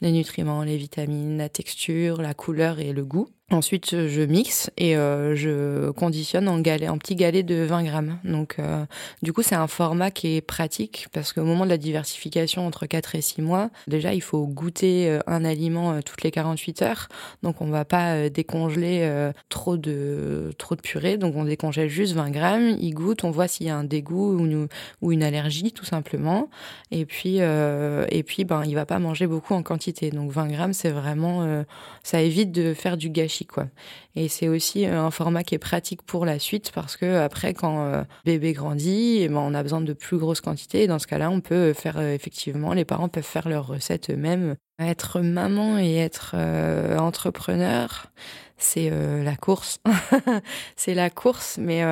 les 0.00 0.12
nutriments, 0.12 0.62
les 0.62 0.76
vitamines, 0.76 1.38
la 1.38 1.48
texture, 1.48 2.20
la 2.20 2.34
couleur 2.34 2.78
et 2.78 2.92
le 2.92 3.04
goût. 3.04 3.28
Ensuite, 3.52 4.08
je 4.08 4.22
mixe 4.22 4.72
et 4.76 4.96
euh, 4.96 5.36
je 5.36 5.92
conditionne 5.92 6.48
en 6.48 6.58
galet, 6.58 6.88
en 6.88 6.98
petit 6.98 7.14
galet 7.14 7.44
de 7.44 7.62
20 7.62 7.84
grammes. 7.84 8.18
Donc, 8.24 8.56
euh, 8.58 8.84
du 9.22 9.32
coup, 9.32 9.42
c'est 9.42 9.54
un 9.54 9.68
format 9.68 10.10
qui 10.10 10.34
est 10.34 10.40
pratique 10.40 11.06
parce 11.12 11.32
qu'au 11.32 11.44
moment 11.44 11.62
de 11.62 11.70
la 11.70 11.78
diversification 11.78 12.66
entre 12.66 12.86
4 12.86 13.14
et 13.14 13.20
6 13.20 13.42
mois, 13.42 13.70
déjà, 13.86 14.14
il 14.14 14.20
faut 14.20 14.48
goûter 14.48 15.08
euh, 15.08 15.20
un 15.28 15.44
aliment 15.44 16.02
toutes 16.02 16.24
les 16.24 16.32
48 16.32 16.82
heures. 16.82 17.08
Donc, 17.44 17.60
on 17.60 17.68
va 17.68 17.84
pas 17.84 18.28
décongeler 18.30 19.08
trop 19.48 19.76
de 19.76 20.52
trop 20.58 20.74
de 20.74 20.80
purée. 20.80 21.16
Donc, 21.16 21.36
on 21.36 21.44
décongèle 21.44 21.88
juste 21.88 22.14
20 22.14 22.30
grammes. 22.30 22.76
Il 22.80 22.94
goûte, 22.94 23.22
on 23.22 23.30
voit 23.30 23.46
s'il 23.46 23.68
y 23.68 23.70
a 23.70 23.76
un 23.76 23.84
dégoût 23.84 24.68
ou 25.00 25.12
une, 25.12 25.22
allergie, 25.22 25.70
tout 25.70 25.84
simplement. 25.84 26.50
Et 26.90 27.06
puis, 27.06 27.36
et 27.36 28.22
puis, 28.24 28.44
ben, 28.44 28.64
il 28.64 28.74
va 28.74 28.86
pas 28.86 28.98
manger 28.98 29.28
beaucoup 29.28 29.54
en 29.54 29.62
quantité. 29.62 30.10
Donc, 30.10 30.32
20 30.32 30.48
grammes, 30.48 30.72
c'est 30.72 30.90
vraiment, 30.90 31.64
ça 32.02 32.20
évite 32.20 32.50
de 32.50 32.74
faire 32.74 32.96
du 32.96 33.08
gâchis 33.08 33.35
Et 34.14 34.28
c'est 34.28 34.48
aussi 34.48 34.86
euh, 34.86 35.00
un 35.00 35.10
format 35.10 35.44
qui 35.44 35.54
est 35.54 35.58
pratique 35.58 36.02
pour 36.02 36.24
la 36.24 36.38
suite 36.38 36.72
parce 36.74 36.96
que 36.96 37.18
après 37.18 37.54
quand 37.54 37.84
euh, 37.86 38.02
bébé 38.24 38.52
grandit, 38.52 39.18
eh 39.20 39.28
ben, 39.28 39.38
on 39.38 39.54
a 39.54 39.62
besoin 39.62 39.80
de 39.80 39.92
plus 39.92 40.18
grosses 40.18 40.40
quantités 40.40 40.86
dans 40.86 40.98
ce 40.98 41.06
cas-là, 41.06 41.30
on 41.30 41.40
peut 41.40 41.72
faire 41.72 41.98
euh, 41.98 42.14
effectivement 42.14 42.72
les 42.72 42.84
parents 42.84 43.08
peuvent 43.08 43.22
faire 43.22 43.48
leurs 43.48 43.66
recettes 43.66 44.10
eux-mêmes. 44.10 44.56
Être 44.78 45.20
maman 45.20 45.78
et 45.78 45.96
être 45.96 46.36
entrepreneur, 46.98 48.12
c'est 48.58 48.90
la 48.90 49.36
course. 49.36 49.80
c'est 50.76 50.94
la 50.94 51.10
course 51.10 51.58
mais 51.58 51.82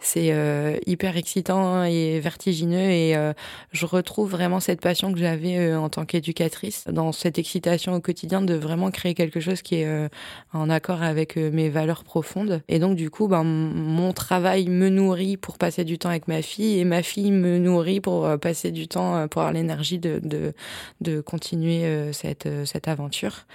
c'est 0.00 0.28
euh, 0.30 0.76
hyper 0.86 1.16
excitant 1.16 1.82
et 1.82 2.20
vertigineux 2.20 2.90
et 2.90 3.16
euh, 3.16 3.32
je 3.72 3.84
retrouve 3.84 4.30
vraiment 4.30 4.60
cette 4.60 4.80
passion 4.80 5.12
que 5.12 5.18
j'avais 5.18 5.58
euh, 5.58 5.80
en 5.80 5.88
tant 5.88 6.04
qu'éducatrice 6.04 6.84
dans 6.86 7.10
cette 7.10 7.38
excitation 7.38 7.94
au 7.94 8.00
quotidien 8.00 8.40
de 8.40 8.54
vraiment 8.54 8.92
créer 8.92 9.14
quelque 9.14 9.40
chose 9.40 9.60
qui 9.60 9.76
est 9.76 10.08
en 10.52 10.70
accord 10.70 11.02
avec 11.02 11.36
mes 11.36 11.68
valeurs 11.68 12.04
profondes 12.04 12.62
et 12.68 12.78
donc 12.78 12.96
du 12.96 13.10
coup 13.10 13.26
ben 13.26 13.42
mon 13.42 14.12
travail 14.12 14.68
me 14.68 14.88
nourrit 14.88 15.36
pour 15.36 15.58
passer 15.58 15.84
du 15.84 15.98
temps 15.98 16.10
avec 16.10 16.28
ma 16.28 16.42
fille 16.42 16.78
et 16.78 16.84
ma 16.84 17.02
fille 17.02 17.32
me 17.32 17.58
nourrit 17.58 18.00
pour 18.00 18.38
passer 18.38 18.70
du 18.70 18.86
temps 18.86 19.26
pour 19.28 19.42
avoir 19.42 19.52
l'énergie 19.52 19.98
de, 19.98 20.20
de, 20.22 20.52
de 21.00 21.20
continuer 21.20 22.12
cette 22.12 22.48
cette 22.66 22.88
aventure 22.88 23.46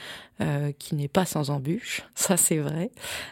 qui 0.79 0.95
n'est 0.95 1.07
pas 1.07 1.25
sans 1.25 1.49
embûches 1.49 2.03
ça 2.15 2.37
c'est 2.37 2.57
vrai 2.57 2.91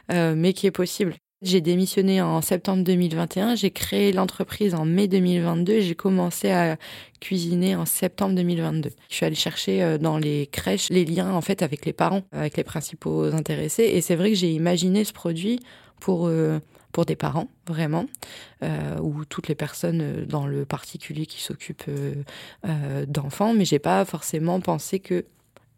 mais 0.09 0.53
qui 0.53 0.67
est 0.67 0.71
possible 0.71 1.15
J'ai 1.41 1.59
démissionné 1.59 2.21
en 2.21 2.41
septembre 2.41 2.83
2021, 2.83 3.55
j'ai 3.55 3.71
créé 3.71 4.11
l'entreprise 4.11 4.75
en 4.75 4.85
mai 4.85 5.07
2022 5.07 5.81
j'ai 5.81 5.95
commencé 5.95 6.51
à 6.51 6.77
cuisiner 7.19 7.75
en 7.75 7.85
septembre 7.85 8.35
2022. 8.35 8.91
Je 9.09 9.15
suis 9.15 9.25
allée 9.25 9.35
chercher 9.35 9.81
euh, 9.81 9.97
dans 9.97 10.17
les 10.17 10.47
crèches 10.47 10.89
les 10.89 11.05
liens 11.05 11.31
en 11.31 11.41
fait 11.41 11.61
avec 11.61 11.85
les 11.85 11.93
parents, 11.93 12.23
avec 12.31 12.57
les 12.57 12.63
principaux 12.63 13.23
intéressés 13.23 13.83
et 13.83 14.01
c'est 14.01 14.15
vrai 14.15 14.29
que 14.29 14.35
j'ai 14.35 14.51
imaginé 14.51 15.03
ce 15.03 15.13
produit 15.13 15.59
pour 15.99 16.27
euh, 16.27 16.59
pour 16.91 17.05
des 17.05 17.15
parents, 17.15 17.47
vraiment, 17.67 18.05
euh, 18.63 18.99
ou 18.99 19.23
toutes 19.23 19.47
les 19.47 19.55
personnes 19.55 20.25
dans 20.25 20.45
le 20.45 20.65
particulier 20.65 21.25
qui 21.25 21.41
s'occupent 21.41 21.85
euh, 21.87 23.05
d'enfants, 23.07 23.53
mais 23.53 23.63
j'ai 23.63 23.79
pas 23.79 24.03
forcément 24.03 24.59
pensé 24.59 24.99
que 24.99 25.25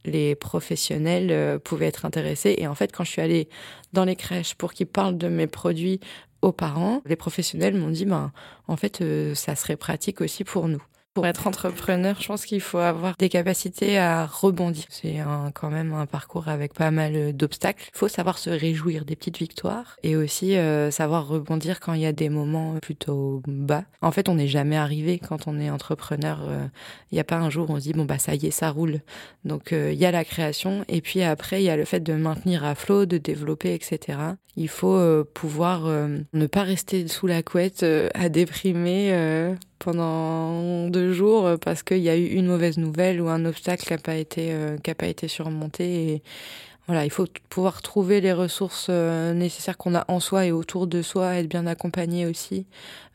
les 0.05 0.35
professionnels 0.35 1.29
euh, 1.31 1.59
pouvaient 1.59 1.87
être 1.87 2.05
intéressés. 2.05 2.55
Et 2.57 2.67
en 2.67 2.75
fait, 2.75 2.91
quand 2.91 3.03
je 3.03 3.11
suis 3.11 3.21
allée 3.21 3.47
dans 3.93 4.05
les 4.05 4.15
crèches 4.15 4.55
pour 4.55 4.73
qu'ils 4.73 4.87
parlent 4.87 5.17
de 5.17 5.27
mes 5.27 5.47
produits 5.47 5.99
aux 6.41 6.51
parents, 6.51 7.01
les 7.05 7.15
professionnels 7.15 7.75
m'ont 7.75 7.89
dit, 7.89 8.05
ben, 8.05 8.31
en 8.67 8.75
fait, 8.75 9.01
euh, 9.01 9.33
ça 9.33 9.55
serait 9.55 9.77
pratique 9.77 10.21
aussi 10.21 10.43
pour 10.43 10.67
nous. 10.67 10.83
Pour 11.13 11.27
être 11.27 11.45
entrepreneur, 11.45 12.19
je 12.19 12.25
pense 12.25 12.43
qu'il 12.43 12.59
faut 12.59 12.79
avoir 12.79 13.15
des 13.17 13.29
capacités 13.29 13.99
à 13.99 14.25
rebondir. 14.25 14.85
C'est 14.89 15.19
quand 15.53 15.69
même 15.69 15.93
un 15.93 16.07
parcours 16.07 16.47
avec 16.47 16.73
pas 16.73 16.89
mal 16.89 17.33
d'obstacles. 17.33 17.91
Il 17.93 17.97
faut 17.99 18.07
savoir 18.07 18.39
se 18.39 18.49
réjouir 18.49 19.05
des 19.05 19.15
petites 19.15 19.37
victoires 19.37 19.95
et 20.01 20.15
aussi 20.15 20.57
euh, 20.57 20.89
savoir 20.89 21.27
rebondir 21.27 21.79
quand 21.81 21.93
il 21.93 22.01
y 22.01 22.07
a 22.07 22.13
des 22.13 22.29
moments 22.29 22.79
plutôt 22.81 23.43
bas. 23.45 23.83
En 24.01 24.11
fait, 24.11 24.27
on 24.27 24.33
n'est 24.33 24.47
jamais 24.47 24.75
arrivé 24.75 25.19
quand 25.19 25.47
on 25.47 25.59
est 25.59 25.69
entrepreneur. 25.69 26.39
Euh, 26.47 26.65
il 27.11 27.15
n'y 27.15 27.21
a 27.21 27.23
pas 27.23 27.37
un 27.37 27.51
jour 27.51 27.69
où 27.69 27.73
on 27.73 27.77
se 27.77 27.83
dit 27.83 27.93
bon 27.93 28.05
bah 28.05 28.17
ça 28.17 28.33
y 28.33 28.47
est, 28.47 28.51
ça 28.51 28.71
roule. 28.71 29.01
Donc 29.45 29.71
euh, 29.71 29.93
il 29.93 29.99
y 29.99 30.07
a 30.07 30.11
la 30.11 30.25
création 30.25 30.83
et 30.87 31.01
puis 31.01 31.21
après 31.21 31.61
il 31.61 31.65
y 31.65 31.69
a 31.69 31.77
le 31.77 31.85
fait 31.85 31.99
de 31.99 32.13
maintenir 32.13 32.65
à 32.65 32.73
flot, 32.73 33.05
de 33.05 33.19
développer, 33.19 33.75
etc. 33.75 34.17
Il 34.55 34.69
faut 34.69 35.23
pouvoir 35.33 35.87
ne 35.87 36.45
pas 36.45 36.61
rester 36.61 37.07
sous 37.07 37.25
la 37.25 37.41
couette 37.41 37.83
à 38.13 38.29
déprimer 38.29 39.55
pendant 39.83 40.87
deux 40.87 41.11
jours 41.11 41.45
euh, 41.45 41.57
parce 41.57 41.83
qu'il 41.83 41.99
y 41.99 42.09
a 42.09 42.15
eu 42.15 42.25
une 42.25 42.47
mauvaise 42.47 42.77
nouvelle 42.77 43.21
ou 43.21 43.27
un 43.27 43.43
obstacle 43.45 43.85
qui 43.85 43.91
n'a 43.91 43.99
pas 43.99 44.15
été 44.15 44.53
euh, 44.53 44.77
pas 44.97 45.07
été 45.07 45.27
surmonté 45.27 46.13
et 46.13 46.23
voilà 46.87 47.03
il 47.05 47.11
faut 47.11 47.27
pouvoir 47.49 47.81
trouver 47.81 48.21
les 48.21 48.31
ressources 48.31 48.87
euh, 48.89 49.33
nécessaires 49.33 49.77
qu'on 49.77 49.95
a 49.95 50.05
en 50.07 50.19
soi 50.19 50.45
et 50.45 50.51
autour 50.51 50.87
de 50.87 51.01
soi 51.01 51.35
être 51.35 51.49
bien 51.49 51.67
accompagné 51.67 52.25
aussi 52.25 52.65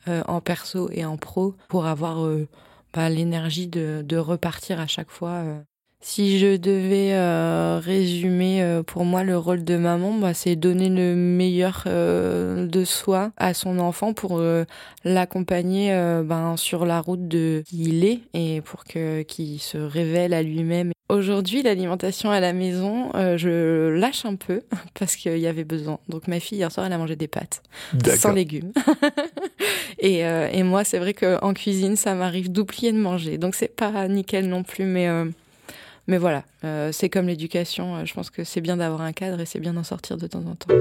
en 0.07 0.41
perso 0.41 0.89
et 0.91 1.05
en 1.05 1.19
pro 1.19 1.55
pour 1.69 1.85
avoir 1.85 2.27
bah, 2.95 3.11
l'énergie 3.11 3.67
de 3.67 4.17
repartir 4.17 4.81
à 4.81 4.87
chaque 4.87 5.11
fois 5.11 5.45
si 6.01 6.39
je 6.39 6.57
devais 6.57 7.13
euh, 7.13 7.81
résumer 7.83 8.63
euh, 8.63 8.85
pour 8.85 9.05
moi 9.05 9.25
le 9.25 9.37
rôle 9.37 9.65
de 9.65 9.77
maman, 9.77 10.13
bah, 10.13 10.33
c'est 10.33 10.55
donner 10.55 10.89
le 10.89 11.17
meilleur 11.17 11.85
euh, 11.87 12.67
de 12.67 12.85
soi 12.85 13.33
à 13.37 13.53
son 13.53 13.81
enfant 13.81 14.13
pour 14.13 14.41
l'accompagner 15.05 15.91
ben, 16.25 16.57
sur 16.57 16.87
la 16.87 17.01
route 17.01 17.27
de 17.27 17.63
qui 17.67 17.83
il 17.83 18.05
est 18.05 18.21
et 18.33 18.61
pour 18.61 18.85
que 18.85 19.23
qu'il 19.23 19.61
se 19.61 19.79
révèle 19.79 20.35
à 20.35 20.43
lui-même. 20.43 20.93
Aujourd'hui, 21.09 21.63
l'alimentation 21.63 22.31
à 22.31 22.39
la 22.39 22.53
maison, 22.53 23.11
je 23.15 23.89
lâche 23.89 24.25
un 24.25 24.37
peu 24.37 24.63
parce 24.99 25.17
qu'il 25.17 25.39
y 25.39 25.47
avait 25.47 25.65
besoin. 25.65 25.99
Donc 26.09 26.29
ma 26.29 26.39
fille 26.39 26.59
hier 26.59 26.71
soir, 26.71 26.87
elle 26.87 26.93
a 26.93 26.99
mangé 26.99 27.17
des 27.17 27.29
pâtes 27.29 27.63
sans 28.19 28.33
légumes. 28.33 28.73
et, 29.99 30.21
et 30.21 30.63
moi, 30.63 30.85
c'est 30.85 30.99
vrai 30.99 31.15
qu'en 31.15 31.55
cuisine, 31.55 31.97
ça 31.97 32.15
m'arrive 32.15 32.53
d'oublier 32.53 32.93
de 32.93 32.99
manger. 32.99 33.39
Donc 33.39 33.55
c'est 33.55 33.75
pas 33.75 34.07
nickel 34.07 34.49
non 34.49 34.63
plus, 34.63 34.85
mais 34.85 35.09
mais 36.09 36.17
voilà, 36.17 36.43
euh, 36.65 36.91
c'est 36.91 37.11
comme 37.11 37.27
l'éducation. 37.27 37.97
Euh, 37.97 38.05
je 38.05 38.15
pense 38.15 38.31
que 38.31 38.43
c'est 38.43 38.63
bien 38.63 38.79
d'avoir 38.79 39.03
un 39.03 39.13
cadre 39.13 39.41
et 39.41 39.47
c'est 39.47 39.61
bien 39.61 39.75
d'en 39.75 39.85
sortir 39.85 40.17
de 40.17 40.27
temps 40.27 40.43
en 40.47 40.55
temps. 40.55 40.75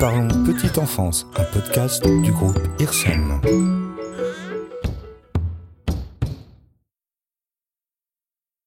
Parlons 0.00 0.28
Petite 0.44 0.78
Enfance, 0.78 1.26
un 1.36 1.44
podcast 1.44 2.02
du 2.22 2.32
groupe 2.32 2.58
IRSEM. 2.80 3.81